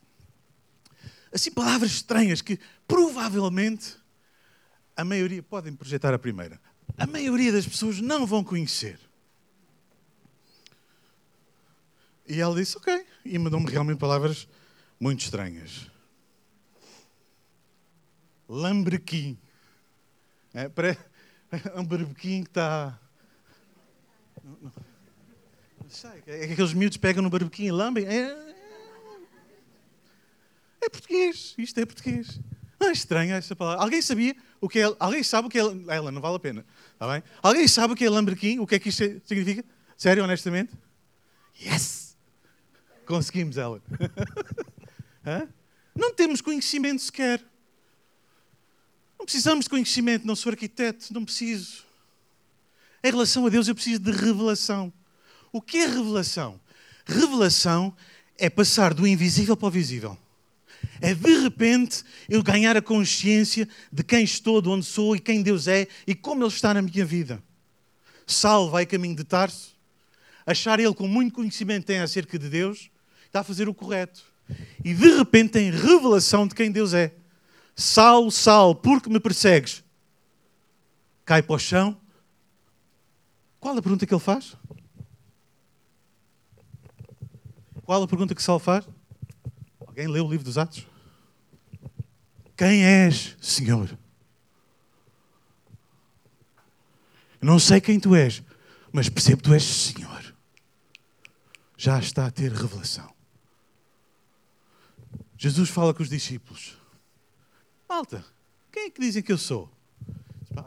Assim, 1.33 1.51
palavras 1.51 1.93
estranhas 1.93 2.41
que 2.41 2.59
provavelmente 2.89 3.97
a 4.97 5.05
maioria, 5.05 5.43
podem 5.43 5.73
projetar 5.73 6.13
a 6.13 6.19
primeira, 6.19 6.61
a 6.99 7.07
maioria 7.07 7.53
das 7.53 7.67
pessoas 7.67 8.01
não 8.01 8.27
vão 8.27 8.43
conhecer. 8.43 8.99
E 12.27 12.41
ela 12.41 12.55
disse, 12.55 12.77
ok, 12.77 13.05
e 13.25 13.39
mandou-me 13.39 13.71
realmente 13.71 13.99
palavras 13.99 14.47
muito 14.99 15.21
estranhas. 15.21 15.91
Lambrequim. 18.49 19.39
É, 20.55 20.69
para, 20.69 20.97
um 21.77 21.85
barbequim 21.85 22.43
que 22.43 22.51
está... 22.51 22.99
Não, 24.43 24.73
sei, 25.89 26.23
é 26.27 26.47
que 26.47 26.53
aqueles 26.53 26.73
miúdos 26.73 26.97
pegam 26.97 27.23
no 27.23 27.31
barbequim 27.31 27.65
e 27.65 27.73
lambem. 27.73 28.07
É, 28.07 28.55
é 30.81 30.89
português, 30.89 31.55
isto 31.59 31.79
é 31.79 31.87
português. 31.87 32.41
Não 32.81 32.89
é 32.89 32.93
estranha 32.93 33.35
essa 33.37 33.55
palavra. 33.55 33.83
Alguém 33.83 34.01
sabia 34.01 34.35
o 34.61 34.69
que 34.69 34.79
é. 34.79 34.97
Alguém 34.99 35.23
sabe 35.23 35.49
o 35.49 35.51
que 35.51 35.59
é. 35.59 35.63
Ela 35.89 36.11
não 36.11 36.23
vale 36.23 36.37
a 36.37 36.41
pena. 36.41 36.65
Está 36.95 37.07
bem? 37.07 37.23
Alguém 37.43 37.69
sabe 37.69 37.93
o 37.93 37.97
que 37.97 38.05
é 38.05 38.09
lambrequim? 38.09 38.59
O 38.59 38.67
que 38.67 38.77
é 38.77 38.79
que 38.79 38.89
isto 38.89 39.05
significa? 39.27 39.63
Sério, 39.99 40.25
honestamente? 40.25 40.73
Yes! 41.61 42.17
Conseguimos, 43.05 43.59
ela. 43.59 43.83
não 45.95 46.15
temos 46.15 46.41
conhecimento 46.41 47.03
sequer. 47.03 47.45
Não 49.21 49.25
precisamos 49.27 49.67
de 49.67 49.71
conhecimento. 49.71 50.27
Não 50.27 50.35
sou 50.35 50.51
arquiteto, 50.51 51.15
não 51.15 51.25
preciso. 51.25 51.85
Em 53.05 53.11
relação 53.11 53.47
a 53.47 53.51
Deus, 53.51 53.69
eu 53.69 53.75
preciso 53.77 54.01
de 54.01 54.11
revelação. 54.11 54.93
O 55.53 55.63
que 55.63 55.77
é 55.77 55.87
revelação? 55.87 56.59
Revelação 57.07 57.95
é 58.37 58.51
passar 58.51 58.93
do 58.93 59.07
invisível 59.07 59.57
para 59.57 59.69
o 59.69 59.71
visível 59.71 60.19
é 61.01 61.15
de 61.15 61.39
repente 61.43 62.03
eu 62.29 62.43
ganhar 62.43 62.77
a 62.77 62.83
consciência 62.83 63.69
de 63.93 64.03
quem 64.03 64.25
estou, 64.25 64.61
de 64.61 64.69
onde 64.69 64.85
sou 64.85 65.17
e 65.17 65.21
quem 65.21 65.43
Deus 65.43 65.67
é 65.67 65.87
e 66.07 66.15
como 66.15 66.43
Ele 66.43 66.53
está 66.53 66.75
na 66.75 66.83
minha 66.83 67.05
vida. 67.05 67.43
Saulo 68.27 68.71
vai 68.71 68.87
caminho 68.87 69.17
de 69.17 69.25
Tarso, 69.25 69.75
achar 70.47 70.79
ele 70.79 70.95
com 70.95 71.07
muito 71.07 71.35
conhecimento 71.35 71.87
tem 71.87 71.99
acerca 71.99 72.39
de 72.39 72.49
Deus, 72.49 72.91
está 73.27 73.41
a 73.41 73.45
fazer 73.45 73.69
o 73.69 73.75
correto. 73.75 74.23
E 74.85 74.95
de 74.95 75.17
repente 75.17 75.51
tem 75.51 75.71
revelação 75.71 76.47
de 76.47 76.55
quem 76.55 76.71
Deus 76.71 76.95
é. 76.95 77.13
Saulo, 77.75 78.31
Saulo, 78.31 78.75
por 78.75 79.01
que 79.01 79.09
me 79.09 79.21
persegues? 79.21 79.83
Cai 81.25 81.43
para 81.43 81.55
o 81.55 81.59
chão. 81.59 81.99
Qual 83.59 83.77
a 83.77 83.83
pergunta 83.83 84.07
que 84.07 84.13
ele 84.13 84.21
faz? 84.21 84.57
Qual 87.85 88.03
a 88.03 88.09
pergunta 88.09 88.35
que 88.35 88.43
Saulo 88.43 88.61
faz? 88.61 88.89
Alguém 89.87 90.07
leu 90.07 90.25
o 90.27 90.31
livro 90.31 90.45
dos 90.45 90.57
Atos? 90.57 90.87
Quem 92.57 92.85
és, 92.85 93.37
Senhor? 93.41 93.99
Não 97.41 97.59
sei 97.59 97.81
quem 97.81 97.99
tu 97.99 98.15
és, 98.15 98.43
mas 98.93 99.09
percebo 99.09 99.39
que 99.39 99.45
tu 99.45 99.55
és 99.55 99.63
Senhor. 99.63 100.35
Já 101.77 101.99
está 101.99 102.27
a 102.27 102.31
ter 102.31 102.53
revelação. 102.53 103.11
Jesus 105.39 105.71
fala 105.71 105.95
com 105.95 106.03
os 106.03 106.11
discípulos. 106.11 106.77
Malta, 107.91 108.25
quem 108.71 108.85
é 108.85 108.91
que 108.91 109.01
dizem 109.01 109.21
que 109.21 109.33
eu 109.33 109.37
sou? 109.37 109.69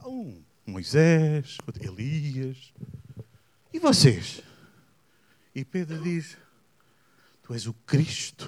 Um 0.05 0.43
Moisés, 0.67 1.57
outro 1.65 1.81
Elias. 1.81 2.73
E 3.71 3.79
vocês? 3.79 4.43
E 5.55 5.63
Pedro 5.63 6.03
diz: 6.03 6.37
Tu 7.41 7.53
és 7.53 7.65
o 7.65 7.73
Cristo, 7.85 8.45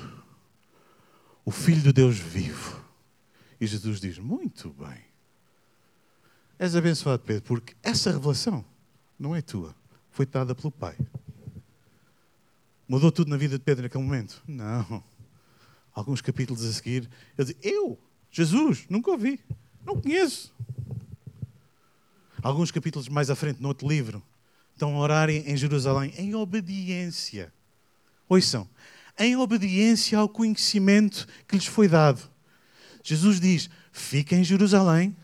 o 1.46 1.52
Filho 1.52 1.84
de 1.84 1.94
Deus 1.94 2.20
vivo. 2.20 2.84
E 3.62 3.66
Jesus 3.66 4.02
diz: 4.02 4.20
Muito 4.20 4.72
bem. 4.72 5.06
És 6.60 6.76
abençoado, 6.76 7.24
Pedro, 7.24 7.44
porque 7.44 7.78
essa 7.82 8.12
revelação 8.12 8.66
não 9.18 9.34
é 9.34 9.42
tua, 9.42 9.74
foi 10.12 10.26
dada 10.26 10.54
pelo 10.54 10.70
Pai. 10.70 10.98
Mudou 12.90 13.10
tudo 13.10 13.30
na 13.30 13.38
vida 13.38 13.58
de 13.58 13.64
Pedro 13.64 13.84
naquele 13.84 14.04
momento? 14.04 14.44
Não. 14.46 15.02
Alguns 15.94 16.20
capítulos 16.20 16.66
a 16.66 16.74
seguir, 16.74 17.10
ele 17.38 17.54
diz: 17.54 17.56
Eu, 17.64 17.98
Jesus, 18.36 18.86
nunca 18.90 19.12
ouvi, 19.12 19.40
não 19.86 20.02
conheço. 20.02 20.54
Alguns 22.44 22.70
capítulos 22.70 23.08
mais 23.08 23.30
à 23.30 23.36
frente, 23.36 23.62
no 23.62 23.70
outro 23.70 23.88
livro, 23.88 24.22
estão 24.74 24.94
a 24.94 25.00
orar 25.00 25.30
em 25.30 25.56
Jerusalém 25.56 26.14
em 26.18 26.36
obediência. 26.36 27.54
Ouçam, 28.28 28.70
em 29.18 29.38
obediência 29.38 30.18
ao 30.18 30.28
conhecimento 30.28 31.26
que 31.48 31.56
lhes 31.56 31.66
foi 31.66 31.88
dado. 31.88 32.30
Jesus 33.02 33.40
diz: 33.40 33.70
Fiquem 33.94 34.42
em 34.42 34.44
Jerusalém, 34.44 35.16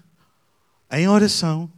em 0.90 1.10
oração. 1.10 1.70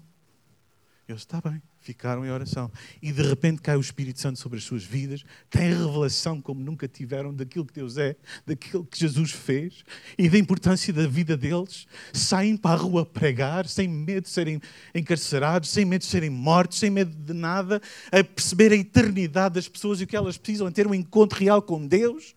Eles, 1.07 1.21
está 1.21 1.41
bem 1.41 1.59
ficaram 1.83 2.25
em 2.25 2.31
oração. 2.31 2.71
E 3.01 3.11
de 3.11 3.21
repente 3.21 3.61
cai 3.61 3.75
o 3.75 3.81
Espírito 3.81 4.19
Santo 4.19 4.39
sobre 4.39 4.57
as 4.57 4.63
suas 4.63 4.83
vidas, 4.83 5.23
têm 5.49 5.69
revelação 5.69 6.41
como 6.41 6.61
nunca 6.61 6.87
tiveram 6.87 7.33
daquilo 7.33 7.65
que 7.65 7.73
Deus 7.73 7.97
é, 7.97 8.15
daquilo 8.45 8.85
que 8.85 8.97
Jesus 8.97 9.31
fez 9.31 9.83
e 10.17 10.29
da 10.29 10.37
importância 10.37 10.93
da 10.93 11.05
vida 11.05 11.35
deles. 11.35 11.85
Saem 12.13 12.55
para 12.55 12.79
a 12.79 12.83
rua 12.83 13.05
pregar, 13.05 13.67
sem 13.67 13.87
medo 13.87 14.23
de 14.23 14.29
serem 14.29 14.61
encarcerados, 14.95 15.69
sem 15.69 15.85
medo 15.85 16.01
de 16.01 16.07
serem 16.07 16.29
mortos, 16.29 16.79
sem 16.79 16.89
medo 16.89 17.13
de 17.13 17.33
nada, 17.33 17.81
a 18.11 18.23
perceber 18.23 18.71
a 18.71 18.75
eternidade 18.75 19.55
das 19.55 19.67
pessoas 19.67 19.99
e 19.99 20.05
o 20.05 20.07
que 20.07 20.15
elas 20.15 20.37
precisam, 20.37 20.67
a 20.67 20.71
ter 20.71 20.87
um 20.87 20.93
encontro 20.93 21.39
real 21.39 21.61
com 21.61 21.85
Deus. 21.85 22.35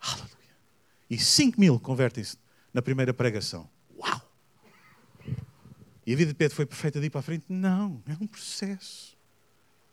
Aleluia. 0.00 0.30
E 1.08 1.18
5 1.18 1.58
mil 1.58 1.80
convertem-se 1.80 2.36
na 2.72 2.82
primeira 2.82 3.14
pregação. 3.14 3.73
E 6.06 6.12
a 6.12 6.16
vida 6.16 6.32
de 6.32 6.36
Pedro 6.36 6.54
foi 6.54 6.66
perfeita 6.66 7.00
de 7.00 7.06
ir 7.06 7.10
para 7.10 7.20
a 7.20 7.22
frente? 7.22 7.46
Não, 7.48 8.02
é 8.06 8.12
um 8.20 8.26
processo. 8.26 9.16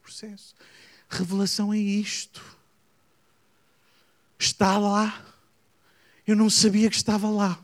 Processo. 0.02 0.56
Revelação 1.10 1.74
é 1.74 1.78
isto. 1.78 2.44
Está 4.38 4.78
lá. 4.78 5.26
Eu 6.28 6.36
não 6.36 6.50
sabia 6.50 6.90
que 6.90 6.96
estava 6.96 7.30
lá. 7.30 7.62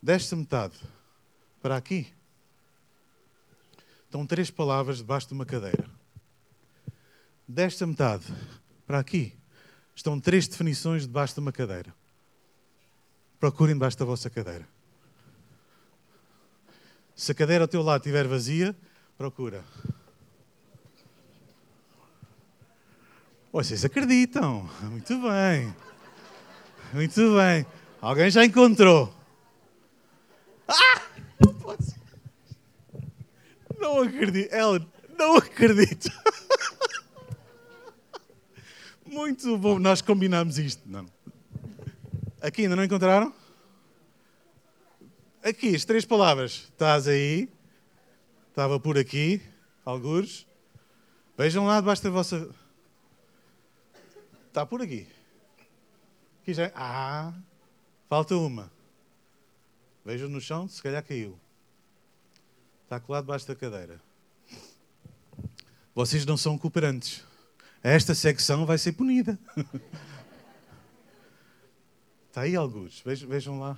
Desta 0.00 0.34
metade 0.34 0.76
para 1.60 1.76
aqui 1.76 2.12
estão 4.04 4.26
três 4.26 4.50
palavras 4.50 4.98
debaixo 4.98 5.28
de 5.28 5.34
uma 5.34 5.46
cadeira. 5.46 5.88
Desta 7.46 7.86
metade 7.86 8.24
para 8.86 8.98
aqui 8.98 9.32
estão 9.94 10.18
três 10.18 10.48
definições 10.48 11.02
debaixo 11.02 11.34
de 11.34 11.40
uma 11.40 11.52
cadeira. 11.52 11.94
Procurem 13.38 13.74
debaixo 13.74 13.98
da 13.98 14.04
vossa 14.04 14.28
cadeira. 14.28 14.68
Se 17.22 17.30
a 17.30 17.34
cadeira 17.36 17.62
ao 17.62 17.68
teu 17.68 17.82
lado 17.82 18.00
estiver 18.00 18.26
vazia, 18.26 18.74
procura. 19.16 19.62
Vocês 23.52 23.84
acreditam? 23.84 24.68
Muito 24.90 25.14
bem. 25.20 25.72
Muito 26.92 27.36
bem. 27.36 27.64
Alguém 28.00 28.28
já 28.28 28.44
encontrou. 28.44 29.14
Ah! 30.66 31.00
Não 31.46 31.54
pode 31.54 31.84
ser. 31.84 32.00
Não 33.78 34.02
acredito. 34.02 34.52
Ellen, 34.52 34.84
não 35.16 35.36
acredito. 35.36 36.10
Muito 39.06 39.56
bom. 39.58 39.78
Nós 39.78 40.02
combinamos 40.02 40.58
isto. 40.58 40.82
Não. 40.86 41.06
Aqui 42.40 42.62
ainda 42.62 42.74
não 42.74 42.82
encontraram? 42.82 43.32
Aqui, 45.42 45.74
as 45.74 45.84
três 45.84 46.04
palavras. 46.04 46.68
Estás 46.70 47.08
aí, 47.08 47.48
estava 48.48 48.78
por 48.78 48.96
aqui, 48.96 49.42
algures. 49.84 50.46
Vejam 51.36 51.66
lá 51.66 51.80
debaixo 51.80 52.02
da 52.02 52.10
vossa. 52.10 52.48
Está 54.48 54.64
por 54.64 54.80
aqui. 54.82 55.06
Aqui 56.42 56.54
já. 56.54 56.70
Ah, 56.74 57.32
falta 58.08 58.36
uma. 58.36 58.70
Vejam 60.04 60.28
no 60.28 60.40
chão, 60.40 60.68
se 60.68 60.82
calhar 60.82 61.02
caiu. 61.04 61.38
Está 62.84 63.00
colado 63.00 63.24
debaixo 63.24 63.46
da 63.46 63.54
cadeira. 63.54 64.00
Vocês 65.94 66.26
não 66.26 66.36
são 66.36 66.58
cooperantes. 66.58 67.24
Esta 67.82 68.14
secção 68.14 68.64
vai 68.64 68.78
ser 68.78 68.92
punida. 68.92 69.38
Está 72.28 72.42
aí 72.42 72.56
alguns. 72.56 73.00
Vejam, 73.00 73.28
vejam 73.28 73.60
lá. 73.60 73.76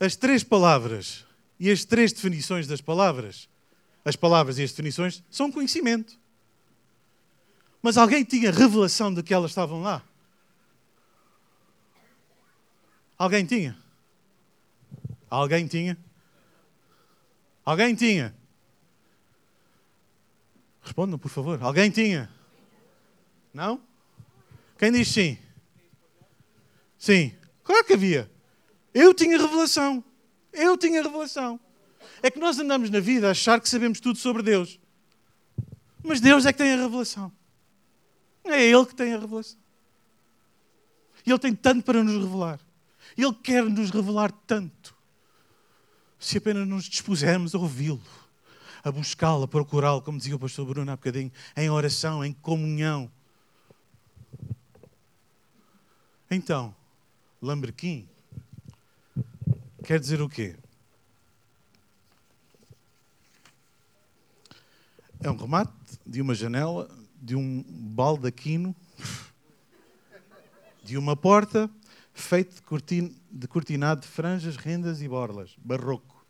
As 0.00 0.16
três 0.16 0.44
palavras 0.44 1.24
e 1.58 1.70
as 1.70 1.84
três 1.84 2.12
definições 2.12 2.66
das 2.66 2.80
palavras, 2.80 3.48
as 4.04 4.16
palavras 4.16 4.58
e 4.58 4.62
as 4.62 4.70
definições, 4.70 5.22
são 5.30 5.50
conhecimento. 5.50 6.18
Mas 7.82 7.96
alguém 7.96 8.24
tinha 8.24 8.50
revelação 8.50 9.12
de 9.12 9.22
que 9.22 9.34
elas 9.34 9.50
estavam 9.50 9.82
lá? 9.82 10.02
Alguém 13.16 13.44
tinha? 13.44 13.76
Alguém 15.28 15.66
tinha? 15.66 15.98
Alguém 17.64 17.94
tinha? 17.94 18.34
Respondam, 20.82 21.18
por 21.18 21.28
favor. 21.28 21.62
Alguém 21.62 21.90
tinha? 21.90 22.30
Não? 23.52 23.80
Quem 24.78 24.92
diz 24.92 25.08
sim? 25.08 25.36
Sim. 26.96 27.36
Claro 27.62 27.84
que 27.84 27.92
havia. 27.92 28.30
Eu 28.94 29.14
tinha 29.14 29.38
revelação. 29.38 30.02
Eu 30.52 30.76
tinha 30.76 31.02
revelação. 31.02 31.60
É 32.22 32.30
que 32.30 32.38
nós 32.38 32.58
andamos 32.58 32.90
na 32.90 33.00
vida 33.00 33.28
a 33.28 33.30
achar 33.30 33.60
que 33.60 33.68
sabemos 33.68 34.00
tudo 34.00 34.18
sobre 34.18 34.42
Deus. 34.42 34.78
Mas 36.02 36.20
Deus 36.20 36.46
é 36.46 36.52
que 36.52 36.58
tem 36.58 36.72
a 36.72 36.76
revelação. 36.76 37.30
É 38.44 38.62
Ele 38.62 38.86
que 38.86 38.94
tem 38.94 39.12
a 39.12 39.18
revelação. 39.18 39.58
E 41.24 41.30
Ele 41.30 41.38
tem 41.38 41.54
tanto 41.54 41.84
para 41.84 42.02
nos 42.02 42.14
revelar. 42.22 42.60
Ele 43.16 43.34
quer 43.34 43.64
nos 43.64 43.90
revelar 43.90 44.32
tanto. 44.46 44.94
Se 46.18 46.38
apenas 46.38 46.66
nos 46.66 46.84
dispusermos 46.84 47.54
a 47.54 47.58
ouvi-lo, 47.58 48.02
a 48.82 48.90
buscá-lo, 48.90 49.44
a 49.44 49.48
procurá-lo, 49.48 50.02
como 50.02 50.18
dizia 50.18 50.34
o 50.34 50.38
pastor 50.38 50.66
Bruno 50.66 50.90
há 50.90 50.96
bocadinho, 50.96 51.30
em 51.56 51.70
oração, 51.70 52.24
em 52.24 52.32
comunhão. 52.32 53.10
Então, 56.30 56.74
Lambrequim 57.40 58.08
Quer 59.88 59.98
dizer 59.98 60.20
o 60.20 60.28
quê? 60.28 60.54
É 65.18 65.30
um 65.30 65.36
remate 65.36 65.72
de 66.06 66.20
uma 66.20 66.34
janela, 66.34 66.94
de 67.14 67.34
um 67.34 67.64
baldaquino, 67.66 68.76
de 70.84 70.98
uma 70.98 71.16
porta 71.16 71.70
feito 72.12 72.56
de, 72.56 72.60
cortin 72.60 73.16
de 73.30 73.48
cortinado 73.48 74.02
de 74.02 74.08
franjas, 74.08 74.56
rendas 74.56 75.00
e 75.00 75.08
borlas, 75.08 75.56
barroco. 75.56 76.22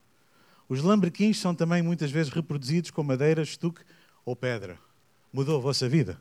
Os 0.69 0.81
lambrequins 0.81 1.41
são 1.41 1.53
também 1.53 1.83
muitas 1.83 2.13
vezes 2.13 2.33
reproduzidos 2.33 2.93
com 2.93 3.03
madeira, 3.03 3.43
estuque 3.43 3.83
ou 4.25 4.37
pedra. 4.37 4.79
Mudou 5.33 5.57
a 5.57 5.61
vossa 5.61 5.89
vida? 5.89 6.17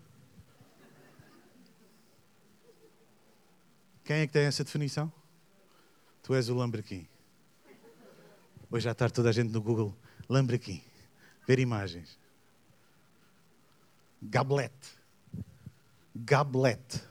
Quem 4.03 4.21
é 4.21 4.25
que 4.25 4.33
tem 4.33 4.45
essa 4.45 4.63
definição? 4.63 5.13
Tu 6.23 6.33
és 6.33 6.49
o 6.49 6.55
lambrequim. 6.55 7.07
Hoje 8.69 8.83
já 8.83 8.91
está 8.91 9.09
toda 9.09 9.29
a 9.29 9.31
gente 9.31 9.51
no 9.51 9.61
Google. 9.61 9.95
aqui, 10.53 10.83
Ver 11.47 11.59
imagens. 11.59 12.17
Gablet. 14.21 14.73
Gablet. 16.15 17.01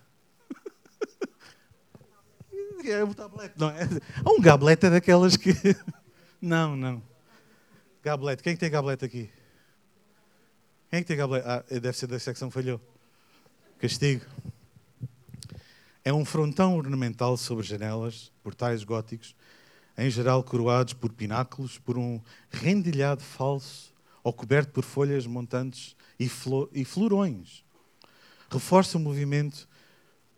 É 2.89 3.03
um 3.03 3.13
tablet, 3.13 3.53
não 3.57 3.69
é? 3.71 3.89
Um 4.25 4.41
gablet 4.41 4.85
é 4.87 4.91
daquelas 4.91 5.37
que. 5.37 5.51
Não, 6.41 6.77
não. 6.77 7.03
Gablet. 8.01 8.41
Quem 8.41 8.53
é 8.53 8.55
que 8.55 8.61
tem 8.61 8.71
gablet 8.71 9.05
aqui? 9.05 9.29
Quem 10.89 10.99
é 10.99 11.03
que 11.03 11.09
tem 11.09 11.17
gablet? 11.17 11.43
Ah, 11.45 11.65
deve 11.69 11.95
ser 11.95 12.07
da 12.07 12.17
secção 12.21 12.49
falhou. 12.49 12.81
Castigo. 13.81 14.25
É 16.05 16.13
um 16.13 16.25
frontão 16.25 16.77
ornamental 16.77 17.37
sobre 17.37 17.67
janelas, 17.67 18.31
portais 18.45 18.85
góticos, 18.85 19.35
em 19.97 20.11
geral 20.11 20.43
coroados 20.45 20.93
por 20.93 21.13
pináculos, 21.13 21.79
por 21.79 21.97
um 21.97 22.21
rendilhado 22.51 23.23
falso 23.23 23.95
ou 24.23 24.33
coberto 24.33 24.73
por 24.73 24.85
folhas 24.85 25.27
montantes 25.27 25.97
e, 26.19 26.29
flor, 26.29 26.69
e 26.73 26.85
florões. 26.85 27.65
Reforça 28.51 28.99
o 28.99 29.01
movimento 29.01 29.69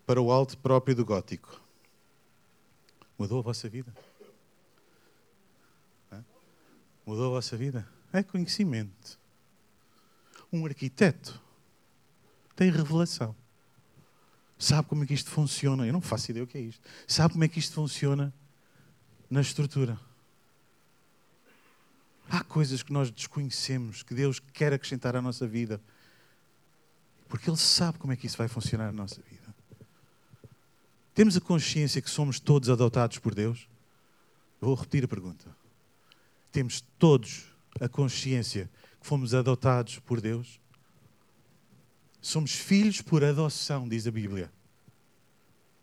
para 0.07 0.21
o 0.21 0.31
alto 0.31 0.57
próprio 0.59 0.95
do 0.95 1.05
gótico. 1.05 1.61
Mudou 3.19 3.41
a 3.41 3.43
vossa 3.43 3.69
vida? 3.69 3.93
Mudou 7.05 7.27
a 7.27 7.31
vossa 7.31 7.57
vida? 7.57 7.89
É 8.13 8.23
conhecimento. 8.23 9.19
Um 10.53 10.65
arquiteto 10.65 11.41
tem 12.55 12.71
revelação. 12.71 13.35
Sabe 14.59 14.89
como 14.89 15.05
é 15.05 15.07
que 15.07 15.15
isto 15.15 15.31
funciona? 15.31 15.87
Eu 15.87 15.93
não 15.93 16.01
faço 16.01 16.31
ideia 16.31 16.45
o 16.45 16.47
que 16.47 16.59
é 16.59 16.61
isto. 16.61 16.83
Sabe 17.07 17.33
como 17.33 17.45
é 17.45 17.49
que 17.49 17.59
isto 17.59 17.75
funciona? 17.75 18.33
Na 19.31 19.41
estrutura. 19.41 19.99
Há 22.29 22.45
coisas 22.45 22.83
que 22.83 22.93
nós 22.93 23.11
desconhecemos, 23.11 24.03
que 24.03 24.15
Deus 24.15 24.39
quer 24.39 24.73
acrescentar 24.73 25.17
à 25.17 25.23
nossa 25.23 25.47
vida, 25.47 25.81
porque 27.29 27.49
Ele 27.49 27.57
sabe 27.57 27.99
como 27.99 28.13
é 28.13 28.17
que 28.17 28.27
isso 28.27 28.37
vai 28.37 28.49
funcionar 28.49 28.87
na 28.87 28.93
nossa 28.93 29.21
vida. 29.23 29.55
Temos 31.15 31.37
a 31.37 31.41
consciência 31.41 32.01
que 32.01 32.11
somos 32.11 32.39
todos 32.39 32.69
adotados 32.69 33.19
por 33.19 33.35
Deus? 33.35 33.69
vou 34.61 34.75
repetir 34.75 35.05
a 35.05 35.09
pergunta. 35.09 35.57
Temos 36.51 36.81
todos 36.99 37.45
a 37.81 37.89
consciência 37.89 38.69
que 39.01 39.07
fomos 39.07 39.35
adotados 39.35 39.99
por 40.01 40.21
Deus? 40.21 40.61
Somos 42.21 42.53
filhos 42.53 43.01
por 43.01 43.23
adoção, 43.23 43.89
diz 43.89 44.07
a 44.07 44.11
Bíblia. 44.11 44.53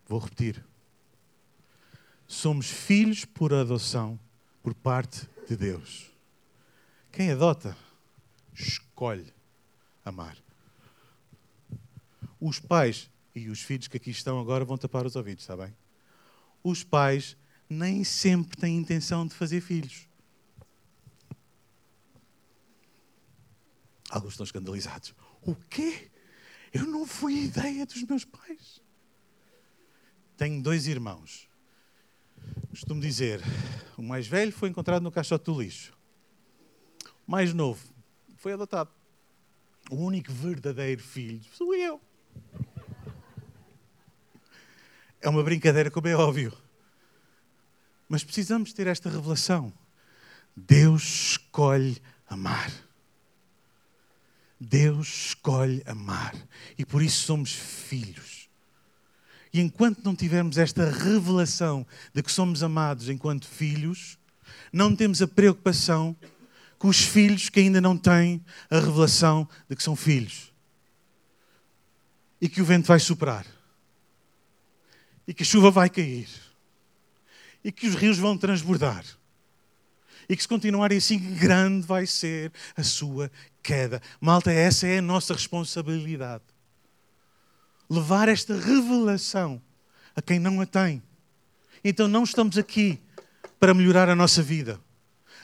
Vou 0.06 0.18
repetir. 0.18 0.62
Somos 2.26 2.66
filhos 2.66 3.24
por 3.24 3.54
adoção 3.54 4.18
por 4.62 4.74
parte 4.74 5.28
de 5.48 5.56
Deus. 5.56 6.10
Quem 7.12 7.30
adota, 7.30 7.76
escolhe 8.52 9.32
amar. 10.04 10.36
Os 12.40 12.58
pais 12.58 13.10
e 13.34 13.48
os 13.48 13.62
filhos 13.62 13.88
que 13.88 13.96
aqui 13.96 14.10
estão 14.10 14.40
agora 14.40 14.64
vão 14.64 14.76
tapar 14.76 15.06
os 15.06 15.16
ouvidos, 15.16 15.44
está 15.44 15.56
bem? 15.56 15.74
Os 16.62 16.82
pais 16.82 17.36
nem 17.68 18.04
sempre 18.04 18.56
têm 18.56 18.76
intenção 18.76 19.26
de 19.26 19.34
fazer 19.34 19.60
filhos. 19.60 20.08
Alguns 24.10 24.32
estão 24.32 24.44
escandalizados. 24.44 25.14
O 25.42 25.54
quê? 25.54 26.10
Eu 26.72 26.86
não 26.86 27.06
fui 27.06 27.44
ideia 27.44 27.86
dos 27.86 28.02
meus 28.02 28.24
pais. 28.24 28.80
Tenho 30.36 30.62
dois 30.62 30.86
irmãos. 30.86 31.45
Costumo 32.76 33.00
dizer, 33.00 33.40
o 33.96 34.02
mais 34.02 34.26
velho 34.26 34.52
foi 34.52 34.68
encontrado 34.68 35.02
no 35.02 35.10
caixote 35.10 35.46
do 35.46 35.62
lixo. 35.62 35.96
O 37.26 37.30
mais 37.30 37.54
novo 37.54 37.82
foi 38.36 38.52
adotado. 38.52 38.90
O 39.90 39.96
único 39.96 40.30
verdadeiro 40.30 41.02
filho 41.02 41.40
sou 41.54 41.74
eu. 41.74 41.98
É 45.22 45.28
uma 45.30 45.42
brincadeira, 45.42 45.90
como 45.90 46.06
é 46.06 46.14
óbvio. 46.14 46.52
Mas 48.10 48.22
precisamos 48.22 48.74
ter 48.74 48.86
esta 48.86 49.08
revelação. 49.08 49.72
Deus 50.54 51.30
escolhe 51.30 51.96
amar. 52.28 52.70
Deus 54.60 55.28
escolhe 55.28 55.82
amar. 55.86 56.36
E 56.76 56.84
por 56.84 57.00
isso 57.00 57.24
somos 57.24 57.52
filhos. 57.54 58.45
E 59.52 59.60
enquanto 59.60 60.04
não 60.04 60.14
tivermos 60.14 60.58
esta 60.58 60.90
revelação 60.90 61.86
de 62.12 62.22
que 62.22 62.30
somos 62.30 62.62
amados 62.62 63.08
enquanto 63.08 63.46
filhos, 63.46 64.18
não 64.72 64.94
temos 64.94 65.22
a 65.22 65.28
preocupação 65.28 66.14
com 66.78 66.88
os 66.88 67.00
filhos 67.00 67.48
que 67.48 67.60
ainda 67.60 67.80
não 67.80 67.96
têm 67.96 68.44
a 68.70 68.78
revelação 68.78 69.48
de 69.68 69.76
que 69.76 69.82
são 69.82 69.96
filhos. 69.96 70.52
E 72.40 72.48
que 72.48 72.60
o 72.60 72.64
vento 72.64 72.86
vai 72.86 73.00
soprar. 73.00 73.46
E 75.26 75.32
que 75.32 75.42
a 75.42 75.46
chuva 75.46 75.70
vai 75.70 75.88
cair. 75.88 76.28
E 77.64 77.72
que 77.72 77.86
os 77.86 77.94
rios 77.94 78.18
vão 78.18 78.36
transbordar 78.36 79.04
e 80.28 80.36
que 80.36 80.42
se 80.42 80.48
continuarem 80.48 80.98
assim, 80.98 81.18
grande 81.36 81.86
vai 81.86 82.06
ser 82.06 82.52
a 82.76 82.82
sua 82.82 83.30
queda. 83.62 84.02
Malta, 84.20 84.52
essa 84.52 84.86
é 84.86 84.98
a 84.98 85.02
nossa 85.02 85.32
responsabilidade. 85.32 86.42
Levar 87.88 88.28
esta 88.28 88.54
revelação 88.54 89.60
a 90.14 90.22
quem 90.22 90.38
não 90.38 90.60
a 90.60 90.66
tem. 90.66 91.02
Então 91.84 92.08
não 92.08 92.24
estamos 92.24 92.58
aqui 92.58 92.98
para 93.60 93.74
melhorar 93.74 94.08
a 94.08 94.14
nossa 94.14 94.42
vida. 94.42 94.80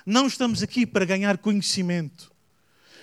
Não 0.05 0.27
estamos 0.27 0.63
aqui 0.63 0.85
para 0.85 1.05
ganhar 1.05 1.39
conhecimento. 1.39 2.33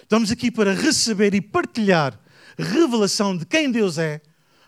Estamos 0.04 0.32
aqui 0.32 0.52
para 0.52 0.74
receber 0.74 1.34
e 1.34 1.42
partilhar 1.42 2.20
revelação 2.58 3.38
de 3.38 3.46
quem 3.46 3.72
Deus 3.72 3.98
é, 3.98 4.22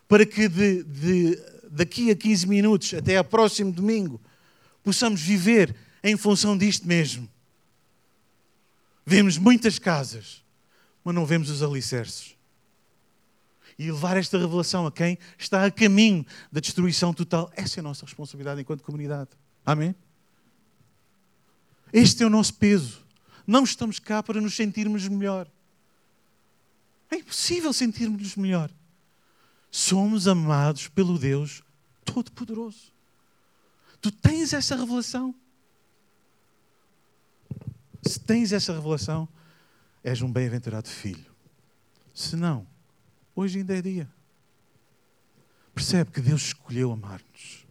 para 0.07 0.25
que 0.25 0.47
de, 0.47 0.83
de, 0.83 1.43
daqui 1.69 2.11
a 2.11 2.15
15 2.15 2.47
minutos 2.47 2.93
até 2.93 3.17
ao 3.17 3.23
próximo 3.23 3.71
domingo 3.71 4.21
possamos 4.83 5.21
viver 5.21 5.75
em 6.03 6.15
função 6.17 6.57
disto 6.57 6.87
mesmo. 6.87 7.29
Vemos 9.05 9.37
muitas 9.37 9.77
casas, 9.77 10.43
mas 11.03 11.13
não 11.13 11.25
vemos 11.25 11.49
os 11.49 11.61
alicerces. 11.61 12.35
E 13.81 13.91
levar 13.91 14.15
esta 14.15 14.37
revelação 14.37 14.85
a 14.85 14.91
quem 14.91 15.17
está 15.39 15.65
a 15.65 15.71
caminho 15.71 16.23
da 16.51 16.59
destruição 16.59 17.11
total, 17.11 17.51
essa 17.55 17.79
é 17.79 17.81
a 17.81 17.83
nossa 17.83 18.05
responsabilidade 18.05 18.61
enquanto 18.61 18.83
comunidade. 18.83 19.31
Amém? 19.65 19.95
Este 21.91 22.21
é 22.21 22.27
o 22.27 22.29
nosso 22.29 22.53
peso. 22.53 23.03
Não 23.47 23.63
estamos 23.63 23.97
cá 23.97 24.21
para 24.21 24.39
nos 24.39 24.55
sentirmos 24.55 25.07
melhor. 25.07 25.49
É 27.09 27.15
impossível 27.15 27.73
sentirmos-nos 27.73 28.35
melhor. 28.35 28.69
Somos 29.71 30.27
amados 30.27 30.87
pelo 30.87 31.17
Deus 31.17 31.63
Todo-Poderoso. 32.05 32.93
Tu 33.99 34.11
tens 34.11 34.53
essa 34.53 34.75
revelação. 34.75 35.33
Se 38.03 38.19
tens 38.19 38.51
essa 38.51 38.73
revelação, 38.73 39.27
és 40.03 40.21
um 40.21 40.31
bem-aventurado 40.31 40.87
filho. 40.87 41.33
Se 42.13 42.35
não, 42.35 42.67
hoje 43.41 43.59
ainda 43.59 43.77
é 43.77 43.81
dia. 43.81 44.09
Percebe 45.73 46.11
que 46.11 46.21
Deus 46.21 46.41
escolheu 46.43 46.91
amar-nos. 46.91 47.65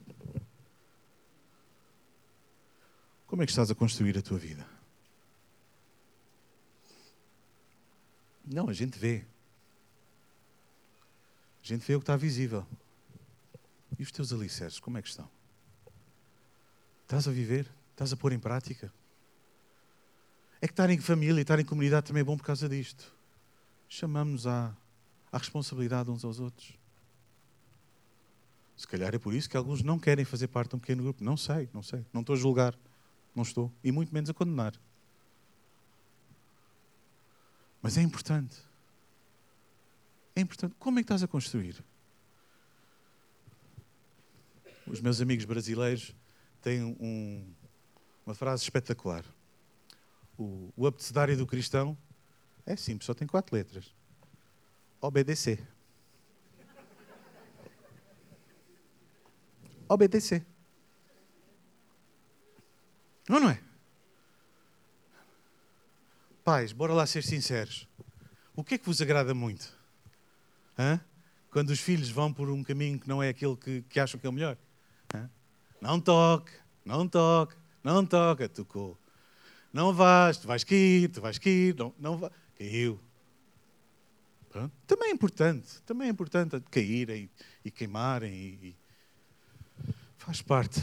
Como 3.26 3.42
é 3.42 3.46
que 3.46 3.52
estás 3.52 3.70
a 3.70 3.74
construir 3.74 4.18
a 4.18 4.22
tua 4.22 4.38
vida? 4.38 4.66
Não, 8.44 8.68
a 8.68 8.72
gente 8.72 8.98
vê. 8.98 9.24
A 11.62 11.66
gente 11.66 11.87
vê 11.87 11.94
o 11.94 12.00
que 12.00 12.04
está 12.04 12.16
visível. 12.16 12.66
E 13.98 14.02
os 14.02 14.11
teus 14.11 14.33
alicerces, 14.33 14.80
como 14.80 14.98
é 14.98 15.02
que 15.02 15.09
estão? 15.09 15.30
Estás 17.02 17.28
a 17.28 17.30
viver? 17.30 17.70
Estás 17.92 18.12
a 18.12 18.16
pôr 18.16 18.33
em 18.33 18.38
prática? 18.40 18.92
É 20.61 20.66
que 20.66 20.72
estar 20.72 20.90
em 20.90 20.98
família 20.98 21.38
e 21.38 21.42
estar 21.42 21.61
em 21.61 21.64
comunidade 21.64 22.06
também 22.06 22.22
é 22.22 22.24
bom 22.24 22.37
por 22.37 22.44
causa 22.44 22.68
disto. 22.68 23.14
Chamamos 23.88 24.46
à, 24.46 24.74
à 25.32 25.38
responsabilidade 25.38 26.10
uns 26.10 26.24
aos 26.24 26.40
outros. 26.40 26.78
Se 28.76 28.86
calhar 28.86 29.14
é 29.14 29.18
por 29.18 29.34
isso 29.34 29.48
que 29.48 29.56
alguns 29.56 29.82
não 29.82 29.98
querem 29.98 30.24
fazer 30.24 30.48
parte 30.48 30.70
de 30.70 30.76
um 30.76 30.78
pequeno 30.78 31.02
grupo. 31.02 31.22
Não 31.22 31.36
sei, 31.36 31.68
não 31.72 31.82
sei. 31.82 32.04
Não 32.12 32.22
estou 32.22 32.34
a 32.34 32.38
julgar. 32.38 32.74
Não 33.34 33.42
estou. 33.42 33.70
E 33.84 33.92
muito 33.92 34.12
menos 34.12 34.30
a 34.30 34.34
condenar. 34.34 34.74
Mas 37.82 37.98
é 37.98 38.02
importante. 38.02 38.56
É 40.34 40.40
importante. 40.40 40.74
Como 40.78 40.98
é 40.98 41.02
que 41.02 41.04
estás 41.04 41.22
a 41.22 41.28
construir? 41.28 41.84
Os 44.86 45.00
meus 45.00 45.20
amigos 45.20 45.44
brasileiros 45.44 46.14
têm 46.62 46.82
um, 46.82 47.46
uma 48.24 48.34
frase 48.34 48.62
espetacular 48.62 49.24
o, 50.40 50.72
o 50.76 50.86
abecedário 50.86 51.36
do 51.36 51.46
cristão 51.46 51.96
é 52.64 52.74
simples, 52.74 53.04
só 53.06 53.12
tem 53.12 53.28
quatro 53.28 53.54
letras. 53.54 53.94
Obedecer. 55.00 55.66
Obedecer. 59.88 60.46
Não, 63.28 63.40
não 63.40 63.50
é? 63.50 63.60
Pais, 66.44 66.72
bora 66.72 66.92
lá 66.92 67.06
ser 67.06 67.22
sinceros. 67.22 67.88
O 68.54 68.62
que 68.62 68.74
é 68.74 68.78
que 68.78 68.86
vos 68.86 69.00
agrada 69.00 69.32
muito? 69.34 69.72
Hã? 70.78 71.00
Quando 71.50 71.70
os 71.70 71.80
filhos 71.80 72.10
vão 72.10 72.32
por 72.32 72.50
um 72.50 72.62
caminho 72.62 72.98
que 72.98 73.08
não 73.08 73.22
é 73.22 73.28
aquele 73.28 73.56
que, 73.56 73.82
que 73.82 73.98
acham 73.98 74.20
que 74.20 74.26
é 74.26 74.30
o 74.30 74.32
melhor? 74.32 74.56
Hã? 75.14 75.30
Não 75.80 76.00
toque, 76.00 76.52
não 76.84 77.08
toque, 77.08 77.56
não 77.82 78.04
toque. 78.04 78.48
Tocou. 78.48 78.98
Não 79.72 79.92
vais, 79.92 80.36
tu 80.38 80.46
vais 80.46 80.64
cair, 80.64 81.08
tu 81.08 81.20
vais 81.20 81.38
cair, 81.38 81.74
não, 81.76 81.94
não 81.98 82.18
vai. 82.18 82.30
Caiu. 82.56 83.00
Também 84.86 85.10
é 85.10 85.12
importante, 85.12 85.80
também 85.86 86.08
é 86.08 86.10
importante 86.10 86.60
caírem 86.70 87.30
e 87.64 87.70
queimarem. 87.70 88.32
E, 88.32 88.68
e... 88.68 88.76
Faz 90.18 90.42
parte. 90.42 90.82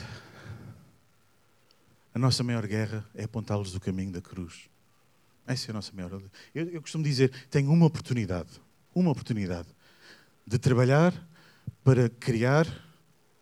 A 2.13 2.19
nossa 2.19 2.43
maior 2.43 2.65
guerra 2.65 3.05
é 3.13 3.25
apontá-los 3.25 3.71
do 3.71 3.79
caminho 3.79 4.11
da 4.11 4.21
cruz. 4.21 4.69
Essa 5.45 5.67
é 5.67 5.71
a 5.71 5.73
nossa 5.73 5.91
maior. 5.93 6.21
Eu, 6.55 6.69
eu 6.69 6.81
costumo 6.81 7.03
dizer: 7.03 7.31
tenho 7.49 7.71
uma 7.71 7.85
oportunidade, 7.85 8.49
uma 8.95 9.11
oportunidade 9.11 9.67
de 10.45 10.57
trabalhar 10.57 11.13
para 11.83 12.09
criar 12.09 12.65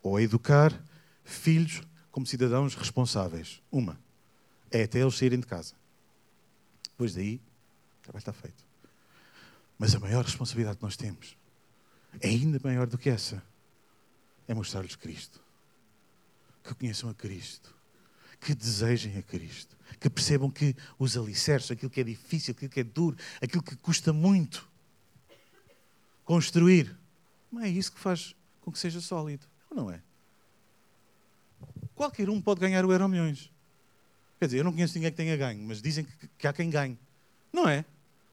ou 0.02 0.20
educar 0.20 0.72
filhos 1.24 1.82
como 2.10 2.26
cidadãos 2.26 2.74
responsáveis. 2.74 3.62
Uma 3.70 3.98
é 4.70 4.82
até 4.82 5.00
eles 5.00 5.14
saírem 5.14 5.40
de 5.40 5.46
casa. 5.46 5.74
Depois 6.90 7.14
daí, 7.14 7.36
o 8.00 8.02
trabalho 8.02 8.20
está 8.20 8.32
feito. 8.32 8.65
Mas 9.78 9.94
a 9.94 10.00
maior 10.00 10.24
responsabilidade 10.24 10.78
que 10.78 10.82
nós 10.82 10.96
temos, 10.96 11.36
é 12.20 12.28
ainda 12.28 12.58
maior 12.62 12.86
do 12.86 12.96
que 12.96 13.10
essa, 13.10 13.42
é 14.48 14.54
mostrar-lhes 14.54 14.96
Cristo. 14.96 15.40
Que 16.64 16.74
conheçam 16.74 17.10
a 17.10 17.14
Cristo. 17.14 17.74
que 18.40 18.54
desejem 18.54 19.16
a 19.18 19.22
Cristo, 19.22 19.76
que 19.98 20.10
percebam 20.10 20.50
que 20.50 20.76
os 20.98 21.16
alicerces, 21.16 21.70
aquilo 21.70 21.90
que 21.90 22.00
é 22.00 22.04
difícil, 22.04 22.52
aquilo 22.52 22.70
que 22.70 22.80
é 22.80 22.84
duro, 22.84 23.16
aquilo 23.40 23.62
que 23.62 23.76
custa 23.76 24.12
muito 24.12 24.68
construir, 26.24 26.96
não 27.50 27.62
é 27.62 27.68
isso 27.68 27.92
que 27.92 27.98
faz 27.98 28.34
com 28.60 28.70
que 28.70 28.78
seja 28.78 29.00
sólido, 29.00 29.46
não 29.70 29.90
é? 29.90 30.02
Qualquer 31.94 32.28
um 32.28 32.40
pode 32.40 32.60
ganhar 32.60 32.84
o 32.84 32.92
Euro 32.92 33.08
Milhões. 33.08 33.50
Quer 34.38 34.46
dizer, 34.46 34.58
eu 34.58 34.64
não 34.64 34.72
conheço 34.72 34.94
ninguém 34.94 35.10
que 35.10 35.16
tenha 35.16 35.36
ganho, 35.36 35.62
mas 35.66 35.80
dizem 35.80 36.04
que, 36.04 36.28
que 36.38 36.46
há 36.46 36.52
quem 36.52 36.68
ganhe. 36.68 36.98
Não 37.52 37.66
é? 37.68 37.84